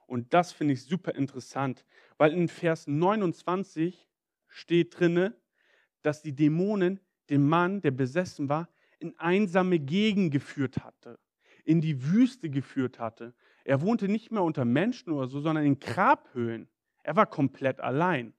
Und 0.08 0.34
das 0.34 0.52
finde 0.52 0.74
ich 0.74 0.84
super 0.84 1.16
interessant, 1.16 1.86
weil 2.18 2.34
in 2.34 2.48
Vers 2.48 2.88
29 2.88 4.10
steht 4.48 5.00
drinne, 5.00 5.36
dass 6.02 6.22
die 6.22 6.36
Dämonen 6.36 7.00
den 7.30 7.48
Mann, 7.48 7.82
der 7.82 7.92
besessen 7.92 8.50
war, 8.50 8.70
in 9.00 9.18
einsame 9.18 9.80
Gegend 9.80 10.32
geführt 10.32 10.84
hatte, 10.84 11.20
in 11.64 11.82
die 11.82 12.04
Wüste 12.04 12.50
geführt 12.50 13.00
hatte, 13.00 13.34
er 13.64 13.82
wohnte 13.82 14.08
nicht 14.08 14.32
mehr 14.32 14.44
unter 14.44 14.66
Menschen 14.66 15.12
oder 15.14 15.28
so, 15.28 15.40
sondern 15.40 15.66
in 15.66 15.80
Grabhöhlen. 15.80 16.68
Er 17.04 17.16
war 17.16 17.26
komplett 17.26 17.80
allein. 17.80 18.34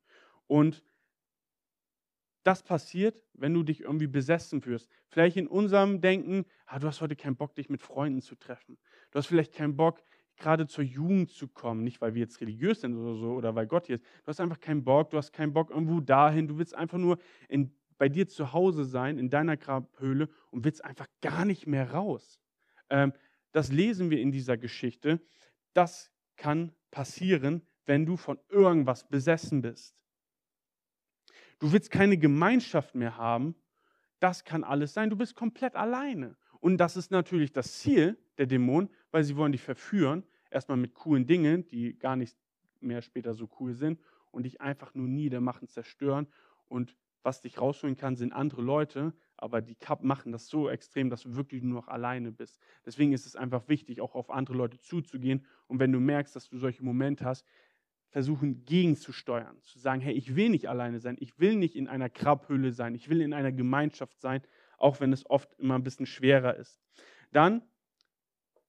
Und 0.46 0.82
das 2.42 2.62
passiert, 2.62 3.22
wenn 3.34 3.54
du 3.54 3.62
dich 3.62 3.82
irgendwie 3.82 4.06
besessen 4.06 4.60
fühlst. 4.60 4.88
Vielleicht 5.08 5.36
in 5.36 5.46
unserem 5.46 6.00
Denken, 6.00 6.44
ah, 6.66 6.78
du 6.78 6.88
hast 6.88 7.00
heute 7.00 7.16
keinen 7.16 7.36
Bock, 7.36 7.54
dich 7.54 7.68
mit 7.70 7.80
Freunden 7.80 8.20
zu 8.20 8.34
treffen. 8.34 8.78
Du 9.10 9.18
hast 9.18 9.26
vielleicht 9.26 9.54
keinen 9.54 9.76
Bock, 9.76 10.02
gerade 10.36 10.66
zur 10.66 10.84
Jugend 10.84 11.30
zu 11.30 11.46
kommen. 11.48 11.84
Nicht, 11.84 12.00
weil 12.00 12.14
wir 12.14 12.20
jetzt 12.20 12.40
religiös 12.40 12.80
sind 12.80 12.96
oder 12.96 13.14
so 13.14 13.32
oder 13.34 13.54
weil 13.54 13.66
Gott 13.66 13.86
hier 13.86 13.96
ist. 13.96 14.04
Du 14.04 14.28
hast 14.28 14.40
einfach 14.40 14.60
keinen 14.60 14.82
Bock, 14.82 15.10
du 15.10 15.18
hast 15.18 15.32
keinen 15.32 15.52
Bock 15.52 15.70
irgendwo 15.70 16.00
dahin. 16.00 16.48
Du 16.48 16.58
willst 16.58 16.74
einfach 16.74 16.98
nur 16.98 17.18
in, 17.48 17.72
bei 17.98 18.08
dir 18.08 18.26
zu 18.26 18.52
Hause 18.52 18.84
sein, 18.84 19.18
in 19.18 19.30
deiner 19.30 19.56
Grabhöhle 19.56 20.28
und 20.50 20.64
willst 20.64 20.84
einfach 20.84 21.06
gar 21.20 21.44
nicht 21.44 21.66
mehr 21.66 21.92
raus. 21.92 22.40
Ähm, 22.90 23.12
das 23.52 23.70
lesen 23.70 24.10
wir 24.10 24.20
in 24.20 24.32
dieser 24.32 24.56
Geschichte, 24.56 25.20
das 25.72 26.10
kann 26.36 26.72
passieren, 26.90 27.62
wenn 27.86 28.06
du 28.06 28.16
von 28.16 28.38
irgendwas 28.48 29.08
besessen 29.08 29.62
bist. 29.62 29.96
Du 31.58 31.72
willst 31.72 31.90
keine 31.90 32.18
Gemeinschaft 32.18 32.94
mehr 32.94 33.16
haben, 33.16 33.54
das 34.18 34.44
kann 34.44 34.62
alles 34.64 34.94
sein. 34.94 35.10
Du 35.10 35.16
bist 35.16 35.34
komplett 35.34 35.74
alleine. 35.74 36.36
Und 36.60 36.78
das 36.78 36.96
ist 36.96 37.10
natürlich 37.10 37.52
das 37.52 37.80
Ziel, 37.80 38.16
der 38.38 38.46
Dämon, 38.46 38.88
weil 39.10 39.24
sie 39.24 39.36
wollen 39.36 39.52
dich 39.52 39.62
verführen, 39.62 40.24
erstmal 40.50 40.78
mit 40.78 40.94
coolen 40.94 41.26
Dingen, 41.26 41.66
die 41.66 41.98
gar 41.98 42.14
nicht 42.14 42.36
mehr 42.80 43.02
später 43.02 43.34
so 43.34 43.48
cool 43.58 43.74
sind 43.74 44.00
und 44.30 44.44
dich 44.44 44.60
einfach 44.60 44.94
nur 44.94 45.08
niedermachen, 45.08 45.66
zerstören. 45.68 46.28
Und 46.68 46.96
was 47.22 47.40
dich 47.40 47.60
rausholen 47.60 47.96
kann, 47.96 48.16
sind 48.16 48.32
andere 48.32 48.62
Leute, 48.62 49.12
aber 49.42 49.60
die 49.60 49.74
Cup 49.74 50.04
machen 50.04 50.32
das 50.32 50.48
so 50.48 50.70
extrem, 50.70 51.10
dass 51.10 51.22
du 51.22 51.34
wirklich 51.34 51.62
nur 51.62 51.74
noch 51.74 51.88
alleine 51.88 52.30
bist. 52.30 52.60
Deswegen 52.86 53.12
ist 53.12 53.26
es 53.26 53.34
einfach 53.34 53.68
wichtig, 53.68 54.00
auch 54.00 54.14
auf 54.14 54.30
andere 54.30 54.56
Leute 54.56 54.78
zuzugehen. 54.78 55.44
Und 55.66 55.80
wenn 55.80 55.90
du 55.90 55.98
merkst, 55.98 56.34
dass 56.36 56.48
du 56.48 56.58
solche 56.58 56.84
Momente 56.84 57.24
hast, 57.24 57.44
versuchen 58.10 58.64
gegenzusteuern, 58.64 59.60
zu 59.62 59.78
sagen, 59.78 60.00
hey, 60.00 60.12
ich 60.14 60.36
will 60.36 60.50
nicht 60.50 60.68
alleine 60.68 61.00
sein, 61.00 61.16
ich 61.18 61.40
will 61.40 61.56
nicht 61.56 61.74
in 61.74 61.88
einer 61.88 62.10
Krabhöhle 62.10 62.70
sein, 62.70 62.94
ich 62.94 63.08
will 63.08 63.20
in 63.20 63.32
einer 63.32 63.52
Gemeinschaft 63.52 64.20
sein, 64.20 64.42
auch 64.78 65.00
wenn 65.00 65.12
es 65.12 65.28
oft 65.28 65.52
immer 65.58 65.74
ein 65.74 65.82
bisschen 65.82 66.06
schwerer 66.06 66.56
ist. 66.56 66.80
Dann 67.32 67.62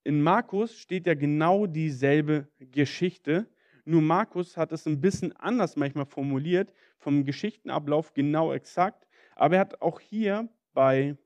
in 0.03 0.21
Markus 0.21 0.77
steht 0.79 1.05
ja 1.05 1.13
genau 1.13 1.67
dieselbe 1.67 2.47
Geschichte, 2.59 3.47
nur 3.85 4.01
Markus 4.01 4.55
hat 4.55 4.71
es 4.71 4.87
ein 4.87 5.01
bisschen 5.01 5.33
anders 5.33 5.75
manchmal 5.75 6.05
formuliert, 6.05 6.73
vom 6.97 7.25
Geschichtenablauf 7.25 8.13
genau 8.13 8.53
exakt, 8.53 9.07
aber 9.35 9.55
er 9.55 9.61
hat 9.61 9.81
auch 9.81 9.99
hier 9.99 10.49
bei 10.73 11.17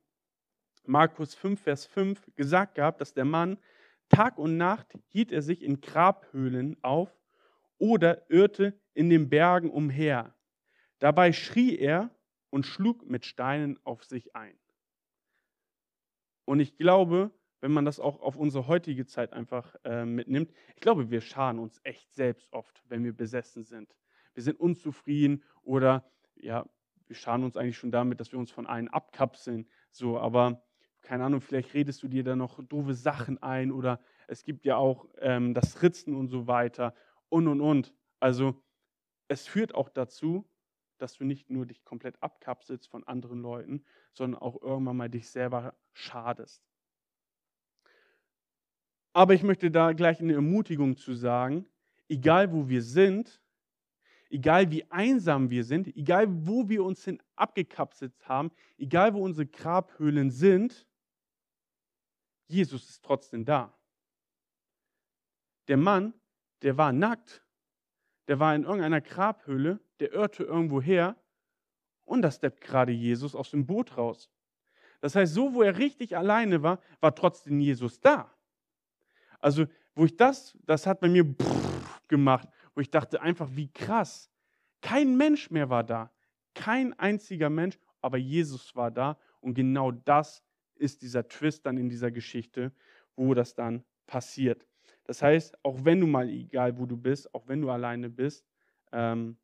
Markus 0.85 1.35
5, 1.35 1.61
Vers 1.61 1.85
5 1.85 2.35
gesagt 2.35 2.75
gehabt, 2.75 3.01
dass 3.01 3.13
der 3.13 3.25
Mann 3.25 3.57
Tag 4.09 4.37
und 4.37 4.57
Nacht 4.57 4.93
hielt 5.07 5.31
er 5.31 5.41
sich 5.41 5.61
in 5.61 5.81
Grabhöhlen 5.81 6.81
auf 6.81 7.13
oder 7.77 8.29
irrte 8.29 8.79
in 8.93 9.09
den 9.09 9.29
Bergen 9.29 9.69
umher. 9.69 10.33
Dabei 10.99 11.33
schrie 11.33 11.77
er 11.77 12.09
und 12.49 12.65
schlug 12.65 13.05
mit 13.05 13.25
Steinen 13.25 13.79
auf 13.83 14.03
sich 14.03 14.35
ein. 14.35 14.57
Und 16.45 16.59
ich 16.61 16.77
glaube, 16.77 17.31
wenn 17.59 17.71
man 17.71 17.85
das 17.85 17.99
auch 17.99 18.21
auf 18.21 18.37
unsere 18.37 18.67
heutige 18.67 19.05
Zeit 19.05 19.33
einfach 19.33 19.75
äh, 19.83 20.05
mitnimmt, 20.05 20.51
ich 20.75 20.81
glaube, 20.81 21.09
wir 21.09 21.21
schaden 21.21 21.59
uns 21.59 21.79
echt 21.83 22.13
selbst 22.13 22.51
oft, 22.53 22.81
wenn 22.87 23.03
wir 23.03 23.13
besessen 23.13 23.63
sind. 23.63 23.93
Wir 24.33 24.43
sind 24.43 24.59
unzufrieden 24.59 25.43
oder 25.63 26.09
ja, 26.35 26.65
wir 27.07 27.15
schaden 27.15 27.43
uns 27.43 27.57
eigentlich 27.57 27.77
schon 27.77 27.91
damit, 27.91 28.19
dass 28.19 28.31
wir 28.31 28.39
uns 28.39 28.51
von 28.51 28.67
allen 28.67 28.87
abkapseln. 28.87 29.67
So, 29.91 30.19
aber 30.19 30.63
keine 31.01 31.23
Ahnung, 31.23 31.41
vielleicht 31.41 31.73
redest 31.73 32.03
du 32.03 32.07
dir 32.07 32.23
da 32.23 32.35
noch 32.35 32.61
doofe 32.63 32.93
Sachen 32.93 33.41
ein 33.41 33.71
oder 33.71 33.99
es 34.27 34.43
gibt 34.43 34.65
ja 34.65 34.75
auch 34.75 35.07
ähm, 35.19 35.53
das 35.53 35.81
Ritzen 35.81 36.15
und 36.15 36.27
so 36.27 36.47
weiter 36.47 36.93
und 37.29 37.47
und 37.47 37.61
und. 37.61 37.93
Also 38.19 38.61
es 39.27 39.47
führt 39.47 39.73
auch 39.73 39.89
dazu, 39.89 40.49
dass 40.97 41.15
du 41.15 41.23
nicht 41.23 41.49
nur 41.49 41.65
dich 41.65 41.83
komplett 41.85 42.21
abkapselst 42.21 42.87
von 42.89 43.03
anderen 43.05 43.41
Leuten, 43.41 43.83
sondern 44.13 44.41
auch 44.41 44.61
irgendwann 44.61 44.97
mal 44.97 45.09
dich 45.09 45.29
selber 45.29 45.75
schadest. 45.93 46.63
Aber 49.13 49.33
ich 49.33 49.43
möchte 49.43 49.71
da 49.71 49.93
gleich 49.93 50.19
eine 50.19 50.33
Ermutigung 50.33 50.97
zu 50.97 51.13
sagen, 51.13 51.67
egal 52.09 52.51
wo 52.51 52.67
wir 52.69 52.81
sind, 52.81 53.41
egal 54.29 54.71
wie 54.71 54.89
einsam 54.91 55.49
wir 55.49 55.63
sind, 55.63 55.87
egal 55.95 56.27
wo 56.29 56.69
wir 56.69 56.83
uns 56.83 57.03
hin 57.03 57.21
abgekapselt 57.35 58.13
haben, 58.23 58.51
egal 58.77 59.13
wo 59.13 59.23
unsere 59.23 59.47
Grabhöhlen 59.47 60.31
sind, 60.31 60.87
Jesus 62.47 62.89
ist 62.89 63.03
trotzdem 63.03 63.45
da. 63.45 63.73
Der 65.67 65.77
Mann, 65.77 66.13
der 66.61 66.77
war 66.77 66.93
nackt, 66.93 67.43
der 68.27 68.39
war 68.39 68.55
in 68.55 68.63
irgendeiner 68.63 69.01
Grabhöhle, 69.01 69.79
der 69.99 70.13
irrte 70.13 70.43
irgendwo 70.43 70.81
her 70.81 71.15
und 72.05 72.21
da 72.21 72.31
steppt 72.31 72.61
gerade 72.61 72.91
Jesus 72.91 73.35
aus 73.35 73.51
dem 73.51 73.65
Boot 73.65 73.97
raus. 73.97 74.29
Das 75.01 75.15
heißt, 75.15 75.33
so 75.33 75.53
wo 75.53 75.61
er 75.61 75.77
richtig 75.77 76.17
alleine 76.17 76.63
war, 76.63 76.79
war 76.99 77.13
trotzdem 77.13 77.59
Jesus 77.59 77.99
da. 77.99 78.33
Also, 79.39 79.67
wo 79.93 80.05
ich 80.05 80.15
das, 80.15 80.57
das 80.65 80.87
hat 80.87 80.99
bei 80.99 81.09
mir 81.09 81.35
gemacht, 82.07 82.47
wo 82.77 82.81
ich 82.81 82.91
dachte 82.91 83.23
einfach, 83.23 83.49
wie 83.55 83.71
krass. 83.73 84.29
Kein 84.81 85.17
Mensch 85.17 85.49
mehr 85.49 85.71
war 85.71 85.83
da. 85.83 86.11
Kein 86.53 86.93
einziger 86.99 87.49
Mensch, 87.49 87.79
aber 88.01 88.17
Jesus 88.17 88.75
war 88.75 88.91
da. 88.91 89.17
Und 89.41 89.55
genau 89.55 89.89
das 89.89 90.43
ist 90.75 91.01
dieser 91.01 91.27
Twist 91.27 91.65
dann 91.65 91.77
in 91.77 91.89
dieser 91.89 92.11
Geschichte, 92.11 92.71
wo 93.15 93.33
das 93.33 93.55
dann 93.55 93.83
passiert. 94.05 94.67
Das 95.05 95.23
heißt, 95.23 95.57
auch 95.65 95.85
wenn 95.85 95.99
du 96.01 96.05
mal, 96.05 96.29
egal 96.29 96.77
wo 96.77 96.85
du 96.85 96.95
bist, 96.95 97.33
auch 97.33 97.47
wenn 97.47 97.63
du 97.63 97.71
alleine 97.71 98.11
bist, 98.11 98.45
ähm, 98.91 99.39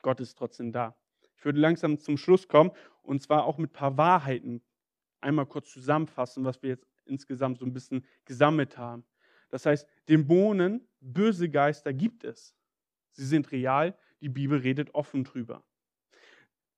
Gott 0.00 0.18
ist 0.20 0.38
trotzdem 0.38 0.72
da. 0.72 0.96
Ich 1.36 1.44
würde 1.44 1.60
langsam 1.60 1.98
zum 1.98 2.16
Schluss 2.16 2.48
kommen 2.48 2.70
und 3.02 3.20
zwar 3.20 3.44
auch 3.44 3.58
mit 3.58 3.72
ein 3.72 3.74
paar 3.74 3.98
Wahrheiten 3.98 4.62
einmal 5.20 5.44
kurz 5.44 5.70
zusammenfassen, 5.70 6.42
was 6.46 6.62
wir 6.62 6.70
jetzt 6.70 6.86
insgesamt 7.04 7.58
so 7.58 7.66
ein 7.66 7.74
bisschen 7.74 8.06
gesammelt 8.24 8.78
haben. 8.78 9.04
Das 9.50 9.66
heißt, 9.66 9.86
Dämonen, 10.08 10.88
böse 11.00 11.50
Geister 11.50 11.92
gibt 11.92 12.24
es. 12.24 12.56
Sie 13.12 13.26
sind 13.26 13.50
real, 13.52 13.96
die 14.20 14.28
Bibel 14.28 14.58
redet 14.58 14.94
offen 14.94 15.24
drüber. 15.24 15.64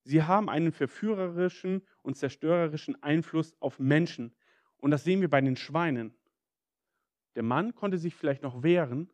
Sie 0.05 0.23
haben 0.23 0.49
einen 0.49 0.73
verführerischen 0.73 1.83
und 2.03 2.17
zerstörerischen 2.17 3.01
Einfluss 3.03 3.55
auf 3.61 3.79
Menschen. 3.79 4.35
Und 4.79 4.91
das 4.91 5.05
sehen 5.05 5.21
wir 5.21 5.31
bei 5.31 5.41
den 5.41 5.57
Schweinen. 5.57 6.15
Der 7.37 7.43
Mann 7.43 7.75
konnte 7.75 7.99
sich 7.99 8.15
vielleicht 8.15 8.43
noch 8.43 8.63
wehren, 8.63 9.11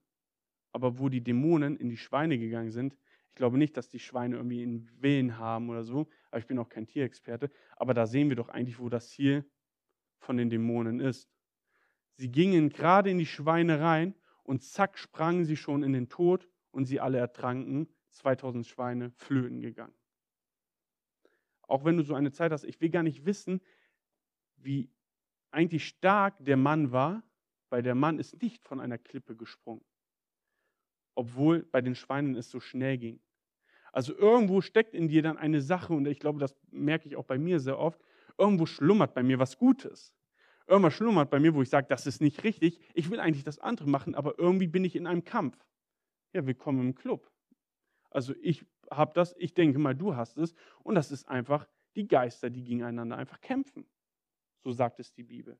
aber 0.72 0.98
wo 0.98 1.08
die 1.08 1.22
Dämonen 1.22 1.76
in 1.76 1.88
die 1.88 1.96
Schweine 1.96 2.38
gegangen 2.38 2.70
sind, 2.70 2.96
ich 3.28 3.34
glaube 3.34 3.58
nicht, 3.58 3.76
dass 3.76 3.88
die 3.88 4.00
Schweine 4.00 4.36
irgendwie 4.36 4.62
einen 4.62 4.90
Willen 5.00 5.38
haben 5.38 5.68
oder 5.70 5.84
so, 5.84 6.08
aber 6.30 6.40
ich 6.40 6.46
bin 6.46 6.58
auch 6.58 6.68
kein 6.68 6.86
Tierexperte, 6.86 7.50
aber 7.76 7.94
da 7.94 8.06
sehen 8.06 8.28
wir 8.30 8.36
doch 8.36 8.48
eigentlich, 8.48 8.78
wo 8.80 8.88
das 8.88 9.10
Ziel 9.10 9.48
von 10.18 10.36
den 10.36 10.50
Dämonen 10.50 10.98
ist. 10.98 11.28
Sie 12.18 12.33
gingen 12.33 12.68
gerade 12.68 13.11
in 13.11 13.18
die 13.18 13.26
Schweine 13.26 13.81
rein 13.81 14.12
und 14.42 14.64
zack 14.64 14.98
sprangen 14.98 15.44
sie 15.44 15.57
schon 15.57 15.85
in 15.85 15.92
den 15.92 16.09
Tod 16.09 16.48
und 16.72 16.85
sie 16.85 16.98
alle 16.98 17.18
ertranken. 17.18 17.88
2000 18.11 18.66
Schweine 18.66 19.12
flöten 19.12 19.61
gegangen. 19.61 19.94
Auch 21.62 21.85
wenn 21.85 21.96
du 21.96 22.02
so 22.02 22.14
eine 22.14 22.33
Zeit 22.33 22.50
hast, 22.50 22.64
ich 22.64 22.81
will 22.81 22.90
gar 22.90 23.04
nicht 23.04 23.24
wissen, 23.24 23.61
wie 24.57 24.90
eigentlich 25.52 25.87
stark 25.87 26.35
der 26.40 26.57
Mann 26.57 26.90
war, 26.90 27.22
weil 27.70 27.83
der 27.83 27.94
Mann 27.94 28.18
ist 28.18 28.42
nicht 28.42 28.64
von 28.64 28.81
einer 28.81 28.98
Klippe 28.98 29.37
gesprungen, 29.37 29.85
obwohl 31.14 31.62
bei 31.62 31.81
den 31.81 31.94
Schweinen 31.94 32.35
es 32.35 32.50
so 32.50 32.59
schnell 32.59 32.98
ging. 32.98 33.20
Also 33.92 34.16
irgendwo 34.16 34.61
steckt 34.61 34.94
in 34.94 35.09
dir 35.09 35.22
dann 35.22 35.38
eine 35.38 35.61
Sache, 35.61 35.92
und 35.94 36.07
ich 36.07 36.18
glaube, 36.18 36.40
das 36.40 36.57
merke 36.70 37.09
ich 37.09 37.16
auch 37.16 37.24
bei 37.26 37.38
mir 37.38 37.61
sehr 37.61 37.78
oft, 37.78 38.00
irgendwo 38.38 38.66
schlummert 38.66 39.14
bei 39.14 39.22
mir 39.22 39.38
was 39.38 39.59
Gutes. 39.59 40.14
Irgendwas 40.68 40.92
schlummert 40.92 41.31
bei 41.31 41.40
mir, 41.40 41.54
wo 41.54 41.62
ich 41.62 41.70
sage, 41.70 41.87
das 41.88 42.07
ist 42.07 42.20
nicht 42.20 42.44
richtig. 42.44 42.78
Ich 42.92 43.11
will 43.11 43.20
eigentlich 43.20 43.42
das 43.42 43.59
andere 43.59 43.88
machen, 43.88 44.14
aber 44.14 44.38
irgendwie 44.38 44.66
bin 44.66 44.85
ich 44.85 44.96
in 44.96 45.07
einem 45.07 45.24
Kampf. 45.24 45.57
Ja, 46.35 46.46
willkommen 46.46 46.81
im 46.81 46.94
Club. 46.94 47.33
Also 48.11 48.35
ich 48.42 48.66
habe 48.90 49.12
das, 49.14 49.35
ich 49.38 49.54
denke 49.54 49.78
mal, 49.78 49.94
du 49.94 50.14
hast 50.14 50.37
es. 50.37 50.54
Und 50.83 50.94
das 50.94 51.11
ist 51.11 51.26
einfach 51.26 51.66
die 51.96 52.07
Geister, 52.07 52.50
die 52.50 52.64
gegeneinander 52.64 53.16
einfach 53.16 53.40
kämpfen. 53.40 53.87
So 54.62 54.70
sagt 54.72 55.00
es 55.00 55.14
die 55.14 55.22
Bibel. 55.22 55.59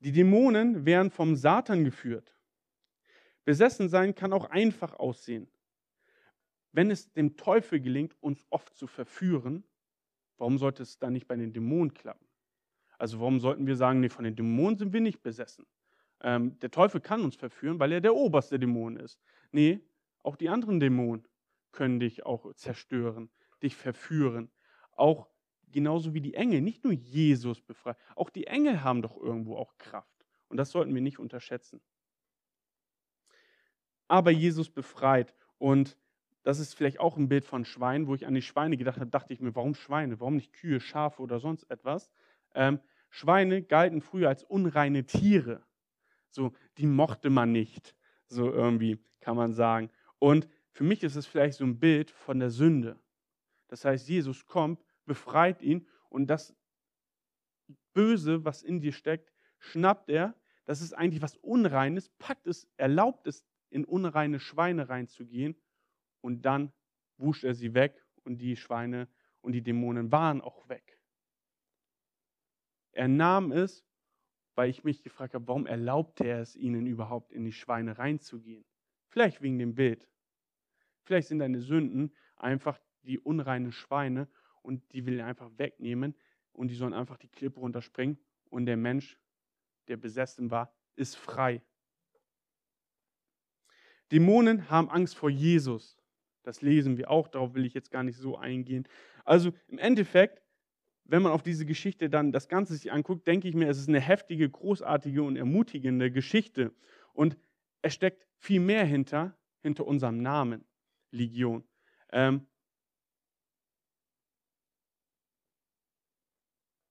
Die 0.00 0.10
Dämonen 0.10 0.84
werden 0.84 1.12
vom 1.12 1.36
Satan 1.36 1.84
geführt. 1.84 2.36
Besessen 3.44 3.88
sein 3.88 4.16
kann 4.16 4.32
auch 4.32 4.50
einfach 4.50 4.94
aussehen. 4.94 5.48
Wenn 6.72 6.90
es 6.90 7.12
dem 7.12 7.36
Teufel 7.36 7.80
gelingt, 7.80 8.16
uns 8.20 8.44
oft 8.50 8.76
zu 8.76 8.88
verführen, 8.88 9.62
warum 10.38 10.58
sollte 10.58 10.82
es 10.82 10.98
dann 10.98 11.12
nicht 11.12 11.28
bei 11.28 11.36
den 11.36 11.52
Dämonen 11.52 11.94
klappen? 11.94 12.26
Also 13.04 13.20
warum 13.20 13.38
sollten 13.38 13.66
wir 13.66 13.76
sagen, 13.76 14.00
nee, 14.00 14.08
von 14.08 14.24
den 14.24 14.34
Dämonen 14.34 14.78
sind 14.78 14.94
wir 14.94 15.02
nicht 15.02 15.20
besessen? 15.22 15.66
Ähm, 16.22 16.58
der 16.60 16.70
Teufel 16.70 17.02
kann 17.02 17.22
uns 17.22 17.36
verführen, 17.36 17.78
weil 17.78 17.92
er 17.92 18.00
der 18.00 18.14
oberste 18.14 18.58
Dämon 18.58 18.96
ist. 18.96 19.20
Nee, 19.52 19.80
auch 20.22 20.36
die 20.36 20.48
anderen 20.48 20.80
Dämonen 20.80 21.28
können 21.70 22.00
dich 22.00 22.24
auch 22.24 22.54
zerstören, 22.54 23.28
dich 23.62 23.76
verführen. 23.76 24.50
Auch 24.92 25.28
genauso 25.70 26.14
wie 26.14 26.22
die 26.22 26.32
Engel, 26.32 26.62
nicht 26.62 26.82
nur 26.82 26.94
Jesus 26.94 27.60
befreit. 27.60 27.98
Auch 28.16 28.30
die 28.30 28.46
Engel 28.46 28.82
haben 28.82 29.02
doch 29.02 29.18
irgendwo 29.18 29.58
auch 29.58 29.76
Kraft. 29.76 30.24
Und 30.48 30.56
das 30.56 30.70
sollten 30.70 30.94
wir 30.94 31.02
nicht 31.02 31.18
unterschätzen. 31.18 31.82
Aber 34.08 34.30
Jesus 34.30 34.70
befreit. 34.70 35.34
Und 35.58 35.98
das 36.42 36.58
ist 36.58 36.72
vielleicht 36.72 37.00
auch 37.00 37.18
ein 37.18 37.28
Bild 37.28 37.44
von 37.44 37.66
Schweinen, 37.66 38.06
wo 38.06 38.14
ich 38.14 38.26
an 38.26 38.32
die 38.32 38.40
Schweine 38.40 38.78
gedacht 38.78 38.98
habe, 38.98 39.10
dachte 39.10 39.34
ich 39.34 39.40
mir, 39.40 39.54
warum 39.54 39.74
Schweine? 39.74 40.20
Warum 40.20 40.36
nicht 40.36 40.54
Kühe, 40.54 40.80
Schafe 40.80 41.20
oder 41.20 41.38
sonst 41.38 41.64
etwas? 41.64 42.10
Ähm, 42.54 42.80
Schweine 43.14 43.62
galten 43.62 44.00
früher 44.00 44.28
als 44.28 44.42
unreine 44.42 45.06
Tiere. 45.06 45.64
So, 46.30 46.52
die 46.78 46.86
mochte 46.86 47.30
man 47.30 47.52
nicht. 47.52 47.94
So 48.26 48.50
irgendwie 48.50 48.98
kann 49.20 49.36
man 49.36 49.52
sagen. 49.52 49.88
Und 50.18 50.48
für 50.72 50.82
mich 50.82 51.04
ist 51.04 51.14
es 51.14 51.24
vielleicht 51.24 51.58
so 51.58 51.64
ein 51.64 51.78
Bild 51.78 52.10
von 52.10 52.40
der 52.40 52.50
Sünde. 52.50 52.98
Das 53.68 53.84
heißt, 53.84 54.08
Jesus 54.08 54.46
kommt, 54.46 54.84
befreit 55.04 55.62
ihn 55.62 55.86
und 56.08 56.26
das 56.26 56.56
Böse, 57.92 58.44
was 58.44 58.64
in 58.64 58.80
dir 58.80 58.92
steckt, 58.92 59.32
schnappt 59.60 60.10
er. 60.10 60.34
Das 60.64 60.80
ist 60.80 60.92
eigentlich 60.92 61.22
was 61.22 61.36
Unreines, 61.36 62.08
packt 62.18 62.48
es, 62.48 62.66
erlaubt 62.78 63.28
es, 63.28 63.44
in 63.70 63.84
unreine 63.84 64.40
Schweine 64.40 64.88
reinzugehen 64.88 65.54
und 66.20 66.42
dann 66.42 66.72
wusch 67.16 67.44
er 67.44 67.54
sie 67.54 67.74
weg 67.74 68.04
und 68.24 68.38
die 68.38 68.56
Schweine 68.56 69.06
und 69.40 69.52
die 69.52 69.62
Dämonen 69.62 70.10
waren 70.10 70.40
auch 70.40 70.68
weg. 70.68 70.93
Er 72.94 73.08
nahm 73.08 73.52
es 73.52 73.84
weil 74.54 74.70
ich 74.70 74.84
mich 74.84 75.02
gefragt 75.02 75.34
habe, 75.34 75.46
warum 75.48 75.66
erlaubte 75.66 76.24
er 76.24 76.40
es 76.40 76.56
ihnen 76.56 76.86
überhaupt 76.86 77.32
in 77.32 77.44
die 77.44 77.52
Schweine 77.52 77.98
reinzugehen? 77.98 78.64
Vielleicht 79.08 79.42
wegen 79.42 79.58
dem 79.58 79.74
Bild. 79.74 80.08
Vielleicht 81.02 81.28
sind 81.28 81.40
deine 81.40 81.60
Sünden 81.60 82.14
einfach 82.36 82.80
die 83.02 83.18
unreinen 83.18 83.72
Schweine 83.72 84.28
und 84.62 84.92
die 84.92 85.06
will 85.06 85.20
er 85.20 85.26
einfach 85.26 85.50
wegnehmen 85.56 86.14
und 86.52 86.68
die 86.68 86.74
sollen 86.74 86.94
einfach 86.94 87.18
die 87.18 87.28
Klippe 87.28 87.60
runterspringen 87.60 88.18
und 88.48 88.66
der 88.66 88.76
Mensch, 88.76 89.18
der 89.88 89.96
besessen 89.96 90.50
war, 90.50 90.74
ist 90.96 91.16
frei. 91.16 91.62
Dämonen 94.12 94.70
haben 94.70 94.88
Angst 94.88 95.16
vor 95.16 95.30
Jesus. 95.30 95.98
Das 96.42 96.62
lesen 96.62 96.96
wir 96.96 97.10
auch, 97.10 97.28
darauf 97.28 97.54
will 97.54 97.64
ich 97.64 97.74
jetzt 97.74 97.90
gar 97.90 98.02
nicht 98.02 98.18
so 98.18 98.36
eingehen. 98.36 98.86
Also 99.24 99.52
im 99.66 99.78
Endeffekt, 99.78 100.42
wenn 101.04 101.22
man 101.22 101.32
auf 101.32 101.42
diese 101.42 101.66
Geschichte 101.66 102.08
dann 102.08 102.32
das 102.32 102.48
Ganze 102.48 102.74
sich 102.74 102.90
anguckt, 102.90 103.26
denke 103.26 103.48
ich 103.48 103.54
mir, 103.54 103.68
es 103.68 103.78
ist 103.78 103.88
eine 103.88 104.00
heftige, 104.00 104.48
großartige 104.48 105.22
und 105.22 105.36
ermutigende 105.36 106.10
Geschichte. 106.10 106.72
Und 107.12 107.36
es 107.82 107.94
steckt 107.94 108.26
viel 108.38 108.60
mehr 108.60 108.84
hinter, 108.84 109.36
hinter 109.60 109.86
unserem 109.86 110.22
Namen, 110.22 110.64
Legion. 111.10 111.64
Ähm, 112.10 112.46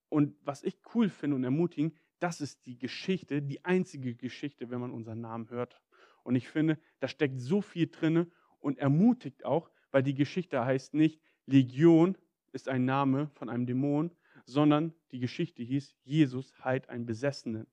und 0.09 0.35
was 0.41 0.63
ich 0.63 0.77
cool 0.93 1.09
finde 1.09 1.35
und 1.35 1.43
ermutigend, 1.43 1.97
das 2.19 2.39
ist 2.39 2.65
die 2.67 2.77
Geschichte, 2.77 3.41
die 3.41 3.65
einzige 3.65 4.15
Geschichte, 4.15 4.69
wenn 4.69 4.79
man 4.79 4.91
unseren 4.91 5.21
Namen 5.21 5.49
hört. 5.49 5.81
Und 6.23 6.35
ich 6.35 6.47
finde, 6.47 6.77
da 6.99 7.07
steckt 7.07 7.41
so 7.41 7.61
viel 7.61 7.87
drin 7.87 8.31
und 8.59 8.77
ermutigt 8.77 9.43
auch, 9.43 9.69
weil 9.91 10.03
die 10.03 10.13
Geschichte 10.13 10.63
heißt 10.63 10.93
nicht, 10.93 11.19
Legion 11.45 12.17
ist 12.53 12.69
ein 12.69 12.85
Name 12.85 13.29
von 13.33 13.49
einem 13.49 13.65
Dämon, 13.65 14.11
sondern 14.45 14.93
die 15.11 15.19
Geschichte 15.19 15.63
hieß, 15.63 15.95
Jesus 16.03 16.53
heilt 16.63 16.89
einen 16.89 17.05
Besessenen. 17.05 17.67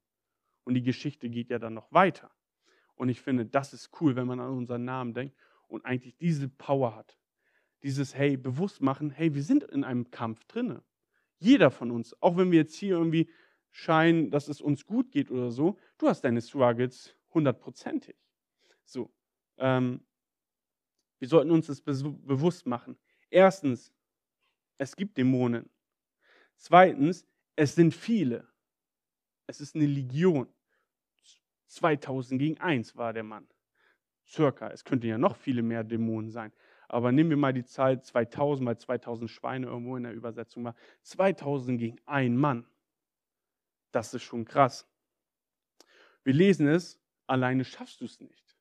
Und 0.64 0.74
die 0.74 0.82
Geschichte 0.82 1.28
geht 1.28 1.50
ja 1.50 1.58
dann 1.58 1.74
noch 1.74 1.90
weiter. 1.92 2.30
Und 2.94 3.08
ich 3.08 3.20
finde, 3.20 3.46
das 3.46 3.72
ist 3.72 3.90
cool, 4.00 4.16
wenn 4.16 4.26
man 4.26 4.40
an 4.40 4.50
unseren 4.50 4.84
Namen 4.84 5.14
denkt 5.14 5.36
und 5.68 5.84
eigentlich 5.84 6.16
diese 6.16 6.48
Power 6.48 6.94
hat. 6.96 7.18
Dieses, 7.82 8.14
hey, 8.14 8.36
bewusst 8.36 8.82
machen, 8.82 9.10
hey, 9.10 9.34
wir 9.34 9.42
sind 9.42 9.64
in 9.64 9.84
einem 9.84 10.10
Kampf 10.10 10.44
drinne. 10.44 10.82
Jeder 11.38 11.70
von 11.70 11.90
uns, 11.90 12.14
auch 12.20 12.36
wenn 12.36 12.50
wir 12.50 12.58
jetzt 12.58 12.74
hier 12.74 12.96
irgendwie 12.96 13.30
scheinen, 13.70 14.30
dass 14.30 14.48
es 14.48 14.60
uns 14.60 14.84
gut 14.84 15.12
geht 15.12 15.30
oder 15.30 15.50
so, 15.50 15.78
du 15.96 16.08
hast 16.08 16.22
deine 16.22 16.42
Struggles 16.42 17.16
hundertprozentig. 17.32 18.16
So, 18.84 19.10
ähm, 19.56 20.04
wir 21.18 21.28
sollten 21.28 21.50
uns 21.50 21.66
das 21.66 21.80
bewusst 21.82 22.66
machen. 22.66 22.98
Erstens, 23.30 23.94
es 24.80 24.96
gibt 24.96 25.18
Dämonen. 25.18 25.68
Zweitens, 26.56 27.26
es 27.54 27.74
sind 27.74 27.94
viele. 27.94 28.48
Es 29.46 29.60
ist 29.60 29.76
eine 29.76 29.84
Legion. 29.84 30.48
2000 31.66 32.40
gegen 32.40 32.58
1 32.58 32.96
war 32.96 33.12
der 33.12 33.22
Mann. 33.22 33.46
Circa. 34.26 34.70
Es 34.70 34.82
könnten 34.82 35.06
ja 35.06 35.18
noch 35.18 35.36
viele 35.36 35.62
mehr 35.62 35.84
Dämonen 35.84 36.30
sein. 36.30 36.50
Aber 36.88 37.12
nehmen 37.12 37.28
wir 37.28 37.36
mal 37.36 37.52
die 37.52 37.64
Zahl 37.64 38.02
2000 38.02 38.64
mal 38.64 38.78
2000 38.78 39.30
Schweine 39.30 39.66
irgendwo 39.66 39.98
in 39.98 40.04
der 40.04 40.14
Übersetzung 40.14 40.62
mal. 40.62 40.74
2000 41.02 41.78
gegen 41.78 42.00
ein 42.06 42.34
Mann. 42.36 42.66
Das 43.92 44.14
ist 44.14 44.22
schon 44.22 44.46
krass. 44.46 44.88
Wir 46.24 46.32
lesen 46.32 46.66
es, 46.66 46.98
alleine 47.26 47.64
schaffst 47.66 48.00
du 48.00 48.06
es 48.06 48.18
nicht. 48.18 48.56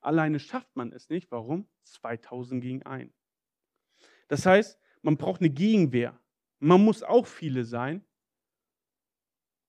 Alleine 0.00 0.40
schafft 0.40 0.74
man 0.74 0.92
es 0.92 1.08
nicht. 1.08 1.30
Warum? 1.30 1.68
2000 1.84 2.60
gegen 2.60 2.82
ein. 2.82 3.14
Das 4.26 4.44
heißt, 4.44 4.80
man 5.06 5.16
braucht 5.16 5.40
eine 5.40 5.50
Gegenwehr. 5.50 6.18
Man 6.58 6.84
muss 6.84 7.04
auch 7.04 7.28
viele 7.28 7.64
sein. 7.64 8.04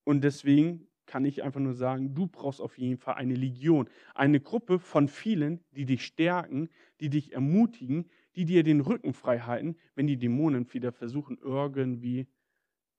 Und 0.04 0.24
deswegen 0.24 0.88
kann 1.06 1.26
ich 1.26 1.44
einfach 1.44 1.60
nur 1.60 1.76
sagen, 1.76 2.16
du 2.16 2.26
brauchst 2.26 2.60
auf 2.60 2.78
jeden 2.80 2.98
Fall 2.98 3.16
eine 3.16 3.36
Legion. 3.36 3.88
Eine 4.16 4.40
Gruppe 4.40 4.80
von 4.80 5.08
vielen, 5.08 5.64
die 5.72 5.86
dich 5.86 6.04
stärken, 6.06 6.70
die 7.00 7.10
dich 7.10 7.34
ermutigen, 7.34 8.10
die 8.36 8.46
dir 8.46 8.64
den 8.64 8.82
Rücken 8.82 9.14
frei 9.14 9.40
halten, 9.40 9.78
wenn 9.94 10.08
die 10.08 10.18
Dämonen 10.18 10.74
wieder 10.74 10.92
versuchen, 10.92 11.38
irgendwie 11.40 12.28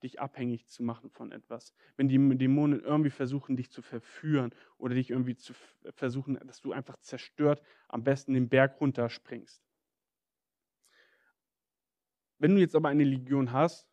dich 0.05 0.21
abhängig 0.21 0.69
zu 0.69 0.85
machen 0.85 1.11
von 1.11 1.33
etwas. 1.33 1.75
Wenn 1.97 2.09
die 2.09 2.39
Dämonen 2.39 2.81
irgendwie 2.81 3.11
versuchen, 3.11 3.57
dich 3.57 3.73
zu 3.73 3.83
verführen 3.83 4.55
oder 4.77 4.95
dich 4.95 5.11
irgendwie 5.11 5.37
zu 5.37 5.55
versuchen, 5.91 6.39
dass 6.47 6.61
du 6.61 6.71
einfach 6.71 6.99
zerstört 6.99 7.63
am 7.89 8.05
besten 8.05 8.33
den 8.35 8.49
Berg 8.49 8.81
runterspringst. 8.81 9.68
Wenn 12.39 12.55
du 12.55 12.61
jetzt 12.61 12.77
aber 12.77 12.89
eine 12.89 13.05
Legion 13.05 13.53
hast, 13.53 13.89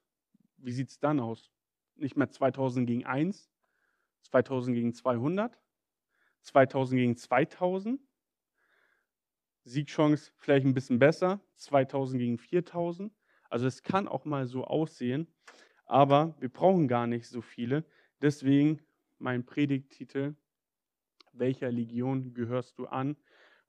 wie 0.58 0.71
sieht 0.71 0.89
es 0.89 0.99
dann 0.99 1.19
aus? 1.19 1.51
Nicht 1.95 2.15
mehr 2.15 2.29
2000 2.29 2.88
gegen 2.88 3.05
1, 3.05 3.49
2000 4.23 4.75
gegen 4.75 4.93
200, 4.93 5.60
2000 6.41 6.99
gegen 6.99 7.17
2000. 7.17 8.01
Siegchance 9.63 10.31
vielleicht 10.38 10.65
ein 10.65 10.75
bisschen 10.75 10.99
besser, 10.99 11.41
2000 11.55 12.19
gegen 12.19 12.38
4000. 12.38 13.12
Also 13.49 13.65
es 13.65 13.81
kann 13.81 14.08
auch 14.08 14.25
mal 14.25 14.45
so 14.45 14.63
aussehen, 14.63 15.27
aber 15.86 16.36
wir 16.39 16.49
brauchen 16.49 16.88
gar 16.88 17.08
nicht 17.08 17.27
so 17.27 17.41
viele. 17.41 17.84
Deswegen 18.21 18.81
mein 19.17 19.45
Predigttitel, 19.45 20.36
welcher 21.34 21.71
Legion 21.71 22.34
gehörst 22.36 22.77
du 22.77 22.86
an? 22.86 23.17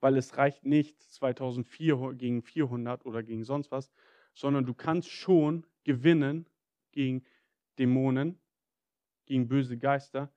Weil 0.01 0.19
es 0.19 0.37
reicht 0.37 0.67
nicht 0.67 1.03
2004 1.03 2.13
gegen 2.15 2.43
400 2.43 3.07
oder 3.07 3.23
gegen 3.23 3.45
sonst 3.45 3.71
was, 3.71 3.91
sondern 4.37 4.67
du 4.67 4.75
kannst 4.75 5.09
schon 5.09 5.67
gewinnen 5.83 6.47
gegen 6.93 7.25
Dämonen, 7.79 8.39
gegen 9.25 9.49
böse 9.49 9.79
Geister, 9.79 10.31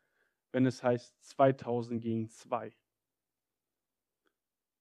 wenn 0.52 0.66
es 0.66 0.82
heißt 0.82 1.22
2000 1.22 2.02
gegen 2.02 2.30
2. 2.30 2.72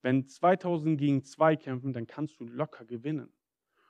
Wenn 0.03 0.27
2000 0.27 0.97
gegen 0.99 1.25
2 1.25 1.57
kämpfen, 1.57 1.93
dann 1.93 2.07
kannst 2.07 2.39
du 2.39 2.45
locker 2.45 2.85
gewinnen. 2.85 3.33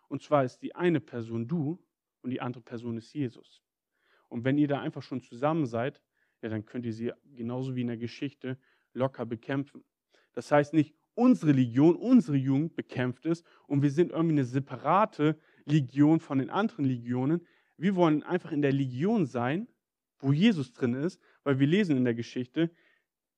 Und 0.08 0.22
zwar 0.22 0.44
ist 0.44 0.62
die 0.62 0.74
eine 0.74 1.00
Person 1.00 1.46
du 1.46 1.78
und 2.22 2.30
die 2.30 2.40
andere 2.40 2.62
Person 2.62 2.96
ist 2.96 3.12
Jesus. 3.12 3.62
Und 4.28 4.44
wenn 4.44 4.56
ihr 4.56 4.66
da 4.66 4.80
einfach 4.80 5.02
schon 5.02 5.20
zusammen 5.20 5.66
seid, 5.66 6.02
ja, 6.40 6.48
dann 6.48 6.64
könnt 6.64 6.86
ihr 6.86 6.94
sie 6.94 7.12
genauso 7.24 7.76
wie 7.76 7.82
in 7.82 7.88
der 7.88 7.98
Geschichte 7.98 8.58
locker 8.94 9.26
bekämpfen. 9.26 9.84
Das 10.32 10.50
heißt 10.50 10.72
nicht, 10.72 10.96
unsere 11.18 11.50
Legion, 11.50 11.96
unsere 11.96 12.36
Jugend 12.36 12.76
bekämpft 12.76 13.26
es 13.26 13.42
und 13.66 13.82
wir 13.82 13.90
sind 13.90 14.12
irgendwie 14.12 14.34
eine 14.34 14.44
separate 14.44 15.36
Legion 15.64 16.20
von 16.20 16.38
den 16.38 16.48
anderen 16.48 16.84
Legionen. 16.84 17.44
Wir 17.76 17.96
wollen 17.96 18.22
einfach 18.22 18.52
in 18.52 18.62
der 18.62 18.72
Legion 18.72 19.26
sein, 19.26 19.66
wo 20.20 20.32
Jesus 20.32 20.72
drin 20.72 20.94
ist, 20.94 21.20
weil 21.42 21.58
wir 21.58 21.66
lesen 21.66 21.96
in 21.96 22.04
der 22.04 22.14
Geschichte, 22.14 22.70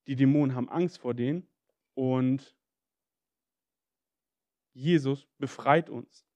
die 0.05 0.15
Dämonen 0.15 0.55
haben 0.55 0.69
Angst 0.69 0.99
vor 0.99 1.15
denen 1.15 1.47
und 1.95 2.55
Jesus 4.73 5.27
befreit 5.39 5.89
uns. 5.89 6.27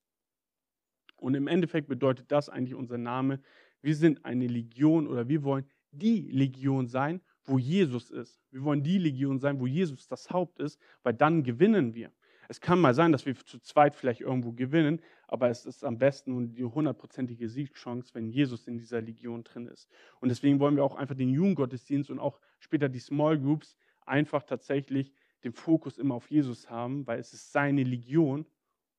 Und 1.17 1.35
im 1.35 1.47
Endeffekt 1.47 1.87
bedeutet 1.87 2.31
das 2.31 2.49
eigentlich 2.49 2.75
unser 2.75 2.97
Name. 2.97 3.39
Wir 3.81 3.95
sind 3.95 4.25
eine 4.25 4.47
Legion 4.47 5.07
oder 5.07 5.27
wir 5.27 5.43
wollen 5.43 5.65
die 5.91 6.21
Legion 6.31 6.87
sein, 6.87 7.21
wo 7.45 7.59
Jesus 7.59 8.11
ist. 8.11 8.41
Wir 8.51 8.63
wollen 8.63 8.83
die 8.83 8.97
Legion 8.97 9.39
sein, 9.39 9.59
wo 9.59 9.67
Jesus 9.67 10.07
das 10.07 10.29
Haupt 10.31 10.59
ist, 10.59 10.79
weil 11.03 11.13
dann 11.13 11.43
gewinnen 11.43 11.93
wir. 11.93 12.11
Es 12.47 12.61
kann 12.61 12.79
mal 12.79 12.93
sein, 12.93 13.11
dass 13.11 13.25
wir 13.25 13.35
zu 13.35 13.59
zweit 13.59 13.95
vielleicht 13.95 14.21
irgendwo 14.21 14.51
gewinnen, 14.51 15.01
aber 15.27 15.49
es 15.49 15.65
ist 15.65 15.83
am 15.83 15.97
besten 15.97 16.33
und 16.33 16.53
die 16.53 16.63
hundertprozentige 16.63 17.49
Siegchance, 17.49 18.13
wenn 18.13 18.29
Jesus 18.29 18.67
in 18.67 18.77
dieser 18.77 19.01
Legion 19.01 19.43
drin 19.43 19.67
ist. 19.67 19.89
Und 20.19 20.29
deswegen 20.29 20.59
wollen 20.59 20.75
wir 20.75 20.83
auch 20.83 20.95
einfach 20.95 21.15
den 21.15 21.29
Jugendgottesdienst 21.29 22.09
und 22.09 22.19
auch 22.19 22.39
später 22.59 22.89
die 22.89 22.99
Small 22.99 23.39
Groups 23.39 23.75
einfach 24.05 24.43
tatsächlich 24.43 25.13
den 25.43 25.53
Fokus 25.53 25.97
immer 25.97 26.15
auf 26.15 26.29
Jesus 26.29 26.69
haben, 26.69 27.05
weil 27.07 27.19
es 27.19 27.33
ist 27.33 27.51
seine 27.51 27.83
Legion 27.83 28.45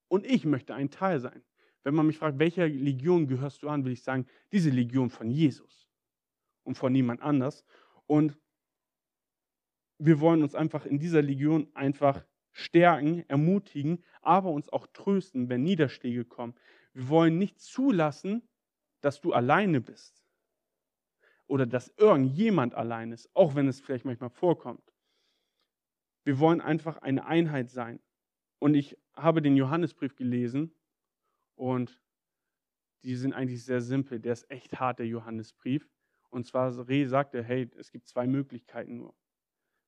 und 0.08 0.26
ich 0.26 0.44
möchte 0.44 0.74
ein 0.74 0.90
Teil 0.90 1.20
sein. 1.20 1.42
Wenn 1.82 1.94
man 1.94 2.06
mich 2.06 2.18
fragt, 2.18 2.38
welcher 2.38 2.68
Legion 2.68 3.28
gehörst 3.28 3.62
du 3.62 3.68
an, 3.68 3.84
will 3.84 3.92
ich 3.92 4.02
sagen, 4.02 4.26
diese 4.50 4.70
Legion 4.70 5.08
von 5.08 5.30
Jesus 5.30 5.88
und 6.64 6.76
von 6.76 6.92
niemand 6.92 7.22
anders. 7.22 7.64
Und 8.06 8.38
wir 9.98 10.20
wollen 10.20 10.42
uns 10.42 10.54
einfach 10.54 10.86
in 10.86 10.98
dieser 10.98 11.22
Legion 11.22 11.68
einfach 11.74 12.24
stärken, 12.52 13.24
ermutigen, 13.28 14.02
aber 14.22 14.50
uns 14.50 14.68
auch 14.72 14.86
trösten, 14.88 15.48
wenn 15.48 15.62
Niederschläge 15.62 16.24
kommen. 16.24 16.54
Wir 16.92 17.08
wollen 17.08 17.38
nicht 17.38 17.60
zulassen, 17.60 18.48
dass 19.00 19.20
du 19.20 19.32
alleine 19.32 19.80
bist 19.80 20.24
oder 21.46 21.66
dass 21.66 21.92
irgendjemand 21.96 22.74
allein 22.74 23.12
ist, 23.12 23.28
auch 23.34 23.54
wenn 23.54 23.68
es 23.68 23.80
vielleicht 23.80 24.04
manchmal 24.04 24.30
vorkommt. 24.30 24.92
Wir 26.24 26.38
wollen 26.38 26.60
einfach 26.60 26.98
eine 26.98 27.26
Einheit 27.26 27.70
sein. 27.70 28.00
Und 28.58 28.74
ich 28.74 28.98
habe 29.14 29.42
den 29.42 29.56
Johannesbrief 29.56 30.16
gelesen 30.16 30.74
und 31.54 32.02
die 33.04 33.14
sind 33.14 33.32
eigentlich 33.32 33.64
sehr 33.64 33.80
simpel. 33.80 34.18
Der 34.18 34.32
ist 34.32 34.50
echt 34.50 34.80
hart, 34.80 34.98
der 34.98 35.06
Johannesbrief. 35.06 35.88
Und 36.36 36.44
zwar, 36.44 36.86
Reh 36.86 37.06
sagte, 37.06 37.42
hey, 37.42 37.66
es 37.78 37.90
gibt 37.90 38.06
zwei 38.08 38.26
Möglichkeiten 38.26 38.98
nur. 38.98 39.14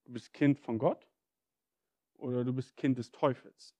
Du 0.07 0.15
bist 0.15 0.33
Kind 0.33 0.59
von 0.59 0.79
Gott 0.79 1.07
oder 2.15 2.43
du 2.43 2.55
bist 2.55 2.75
Kind 2.75 2.97
des 2.97 3.13
Teufels. 3.13 3.77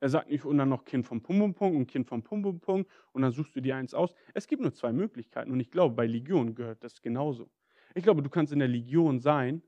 Er 0.00 0.08
sagt 0.08 0.30
nicht, 0.30 0.44
und 0.44 0.58
dann 0.58 0.68
noch 0.68 0.84
Kind 0.84 1.06
vom 1.06 1.22
Pumpumpung 1.22 1.76
und 1.76 1.86
Kind 1.86 2.08
vom 2.08 2.24
Pumpumpung 2.24 2.86
und 3.12 3.22
dann 3.22 3.30
suchst 3.30 3.54
du 3.54 3.60
dir 3.60 3.76
eins 3.76 3.94
aus. 3.94 4.16
Es 4.34 4.48
gibt 4.48 4.62
nur 4.62 4.74
zwei 4.74 4.92
Möglichkeiten 4.92 5.52
und 5.52 5.60
ich 5.60 5.70
glaube, 5.70 5.94
bei 5.94 6.08
Legion 6.08 6.56
gehört 6.56 6.82
das 6.82 7.00
genauso. 7.00 7.48
Ich 7.94 8.02
glaube, 8.02 8.20
du 8.20 8.30
kannst 8.30 8.52
in 8.52 8.58
der 8.58 8.66
Legion 8.66 9.20
sein 9.20 9.62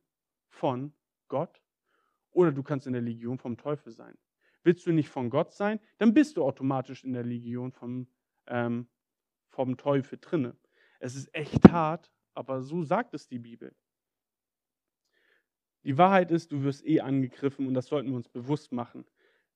von 0.49 0.93
Gott 1.29 1.63
oder 2.33 2.51
du 2.51 2.65
kannst 2.65 2.89
in 2.89 2.95
der 2.95 3.03
Legion 3.03 3.39
vom 3.39 3.57
Teufel 3.57 3.93
sein. 3.93 4.19
Willst 4.65 4.85
du 4.87 4.91
nicht 4.91 5.09
von 5.09 5.31
Gott 5.31 5.53
sein, 5.53 5.79
dann 5.99 6.13
bist 6.13 6.37
du 6.37 6.43
automatisch 6.43 7.05
in 7.05 7.13
der 7.13 7.23
Legion 7.23 7.71
vom, 7.71 8.09
ähm, 8.49 8.89
vom 9.51 9.77
Teufel 9.77 10.19
drinne. 10.21 10.57
Es 11.01 11.15
ist 11.15 11.35
echt 11.35 11.71
hart, 11.71 12.11
aber 12.35 12.63
so 12.63 12.83
sagt 12.83 13.15
es 13.15 13.29
die 13.29 13.39
Bibel. 13.39 13.75
Die 15.85 15.99
Wahrheit 15.99 16.31
ist, 16.31 16.53
du 16.53 16.63
wirst 16.63 16.85
eh 16.87 17.01
angegriffen 17.01 17.67
und 17.67 17.75
das 17.75 17.87
sollten 17.87 18.09
wir 18.09 18.17
uns 18.17 18.29
bewusst 18.29 18.73
machen. 18.73 19.05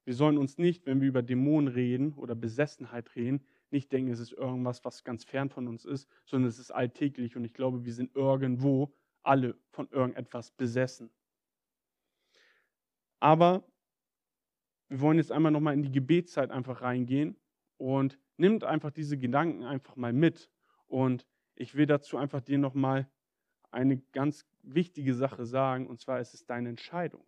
Wir 0.04 0.14
sollen 0.14 0.38
uns 0.38 0.58
nicht, 0.58 0.86
wenn 0.86 1.00
wir 1.00 1.08
über 1.08 1.22
Dämonen 1.22 1.68
reden 1.68 2.14
oder 2.14 2.34
Besessenheit 2.34 3.14
reden, 3.16 3.44
nicht 3.70 3.92
denken, 3.92 4.10
es 4.10 4.20
ist 4.20 4.32
irgendwas, 4.32 4.84
was 4.84 5.04
ganz 5.04 5.24
fern 5.24 5.50
von 5.50 5.68
uns 5.68 5.84
ist, 5.84 6.08
sondern 6.24 6.48
es 6.48 6.58
ist 6.58 6.70
alltäglich 6.70 7.36
und 7.36 7.44
ich 7.44 7.54
glaube, 7.54 7.84
wir 7.84 7.92
sind 7.92 8.14
irgendwo 8.14 8.92
alle 9.22 9.56
von 9.70 9.88
irgendetwas 9.90 10.50
besessen. 10.52 11.10
Aber 13.20 13.64
wir 14.88 15.00
wollen 15.00 15.18
jetzt 15.18 15.30
einmal 15.30 15.52
nochmal 15.52 15.74
in 15.74 15.82
die 15.82 15.92
Gebetszeit 15.92 16.50
einfach 16.50 16.82
reingehen 16.82 17.36
und 17.76 18.18
nimmt 18.38 18.64
einfach 18.64 18.90
diese 18.90 19.18
Gedanken 19.18 19.62
einfach 19.62 19.94
mal 19.96 20.12
mit. 20.12 20.50
Und 20.90 21.24
ich 21.54 21.76
will 21.76 21.86
dazu 21.86 22.16
einfach 22.16 22.40
dir 22.40 22.58
nochmal 22.58 23.08
eine 23.70 23.98
ganz 24.12 24.44
wichtige 24.62 25.14
Sache 25.14 25.46
sagen, 25.46 25.86
und 25.86 26.00
zwar 26.00 26.20
ist 26.20 26.34
es 26.34 26.44
deine 26.44 26.68
Entscheidung. 26.68 27.24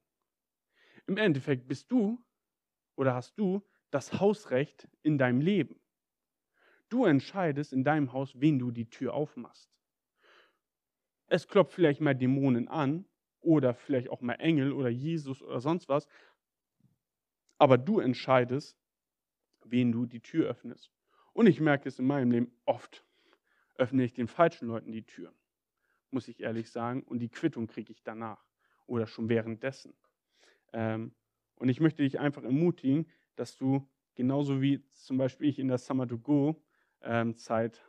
Im 1.07 1.17
Endeffekt 1.17 1.69
bist 1.69 1.91
du 1.93 2.21
oder 2.97 3.15
hast 3.15 3.39
du 3.39 3.65
das 3.93 4.19
Hausrecht 4.21 4.89
in 5.03 5.17
deinem 5.17 5.41
Leben. 5.41 5.81
Du 6.89 7.05
entscheidest 7.05 7.73
in 7.73 7.85
deinem 7.85 8.13
Haus, 8.13 8.33
wen 8.41 8.59
du 8.59 8.73
die 8.73 8.91
Tür 8.91 9.15
aufmachst. 9.15 9.71
Es 11.29 11.47
klopft 11.47 11.73
vielleicht 11.73 12.01
mal 12.01 12.15
Dämonen 12.15 12.67
an 12.67 13.07
oder 13.41 13.75
vielleicht 13.75 14.11
auch 14.11 14.23
mal 14.23 14.35
Engel 14.35 14.73
oder 14.73 14.89
Jesus 14.89 15.41
oder 15.41 15.61
sonst 15.61 15.89
was, 15.89 16.09
aber 17.59 17.79
du 17.79 18.01
entscheidest, 18.01 18.77
wen 19.63 19.93
du 19.93 20.05
die 20.05 20.21
Tür 20.21 20.49
öffnest. 20.49 20.93
Und 21.33 21.47
ich 21.47 21.61
merke 21.61 21.89
es 21.89 22.01
in 22.01 22.07
meinem 22.07 22.33
Leben 22.33 22.53
oft, 22.65 23.07
öffne 23.83 24.05
ich 24.05 24.13
den 24.13 24.29
falschen 24.29 24.69
Leuten 24.69 24.93
die 24.93 25.05
Tür, 25.05 25.35
muss 26.13 26.29
ich 26.29 26.41
ehrlich 26.41 26.71
sagen, 26.71 27.03
und 27.03 27.19
die 27.19 27.29
Quittung 27.29 27.67
kriege 27.67 27.91
ich 27.91 28.05
danach 28.05 28.47
oder 28.87 29.09
schon 29.09 29.29
währenddessen. 29.29 29.93
Ähm, 30.73 31.17
und 31.57 31.69
ich 31.69 31.81
möchte 31.81 32.05
dich 32.05 32.21
einfach 32.21 32.45
ermutigen, 32.45 33.09
dass 33.35 33.57
du 33.57 33.89
genauso 34.15 34.63
wie 34.63 34.89
zum 34.91 35.19
Beispiel 35.19 35.49
ich 35.49 35.59
in 35.59 35.67
der 35.67 35.79
Summer 35.79 36.07
to 36.07 36.17
Go 36.17 36.63
ähm, 37.01 37.37
Zeit 37.37 37.83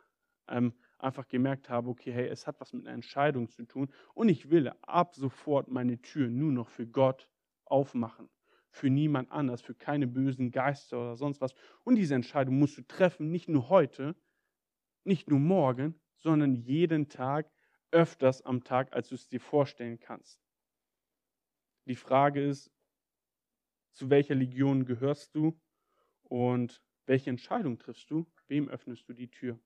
ähm, 0.48 0.72
einfach 0.98 1.28
gemerkt 1.28 1.68
habe, 1.68 1.90
okay, 1.90 2.12
hey, 2.12 2.26
es 2.26 2.48
hat 2.48 2.60
was 2.60 2.72
mit 2.72 2.86
einer 2.86 2.94
Entscheidung 2.94 3.48
zu 3.48 3.62
tun 3.64 3.88
und 4.14 4.28
ich 4.28 4.50
will 4.50 4.72
ab 4.82 5.14
sofort 5.14 5.68
meine 5.68 6.02
Tür 6.02 6.28
nur 6.28 6.50
noch 6.50 6.70
für 6.70 6.88
Gott 6.88 7.28
aufmachen, 7.66 8.28
für 8.68 8.90
niemand 8.90 9.30
anders, 9.30 9.62
für 9.62 9.74
keine 9.74 10.08
bösen 10.08 10.50
Geister 10.50 10.98
oder 10.98 11.16
sonst 11.16 11.40
was. 11.40 11.54
Und 11.84 11.94
diese 11.94 12.16
Entscheidung 12.16 12.58
musst 12.58 12.78
du 12.78 12.82
treffen, 12.82 13.30
nicht 13.30 13.48
nur 13.48 13.68
heute, 13.68 14.16
nicht 15.04 15.28
nur 15.28 15.40
morgen, 15.40 16.00
sondern 16.16 16.54
jeden 16.54 17.08
Tag, 17.08 17.50
öfters 17.90 18.42
am 18.42 18.64
Tag, 18.64 18.92
als 18.92 19.08
du 19.08 19.14
es 19.14 19.28
dir 19.28 19.40
vorstellen 19.40 20.00
kannst. 20.00 20.40
Die 21.86 21.94
Frage 21.94 22.42
ist, 22.42 22.72
zu 23.92 24.10
welcher 24.10 24.34
Legion 24.34 24.84
gehörst 24.84 25.34
du 25.34 25.60
und 26.22 26.82
welche 27.06 27.30
Entscheidung 27.30 27.78
triffst 27.78 28.10
du? 28.10 28.26
Wem 28.48 28.68
öffnest 28.68 29.08
du 29.08 29.12
die 29.12 29.30
Tür? 29.30 29.58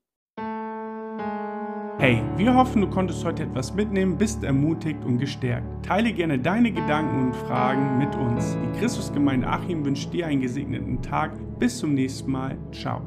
Hey, 2.01 2.23
wir 2.37 2.55
hoffen, 2.55 2.81
du 2.81 2.89
konntest 2.89 3.25
heute 3.25 3.43
etwas 3.43 3.75
mitnehmen, 3.75 4.19
bist 4.19 4.45
ermutigt 4.45 5.05
und 5.05 5.19
gestärkt. 5.19 5.85
Teile 5.85 6.13
gerne 6.13 6.39
deine 6.39 6.71
Gedanken 6.71 7.27
und 7.27 7.35
Fragen 7.35 7.99
mit 7.99 8.15
uns. 8.15 8.57
Die 8.57 8.79
Christusgemeinde 8.79 9.49
Achim 9.49 9.85
wünscht 9.85 10.13
dir 10.13 10.27
einen 10.27 10.41
gesegneten 10.41 11.03
Tag. 11.03 11.33
Bis 11.59 11.79
zum 11.79 11.95
nächsten 11.95 12.31
Mal. 12.31 12.57
Ciao. 12.71 13.03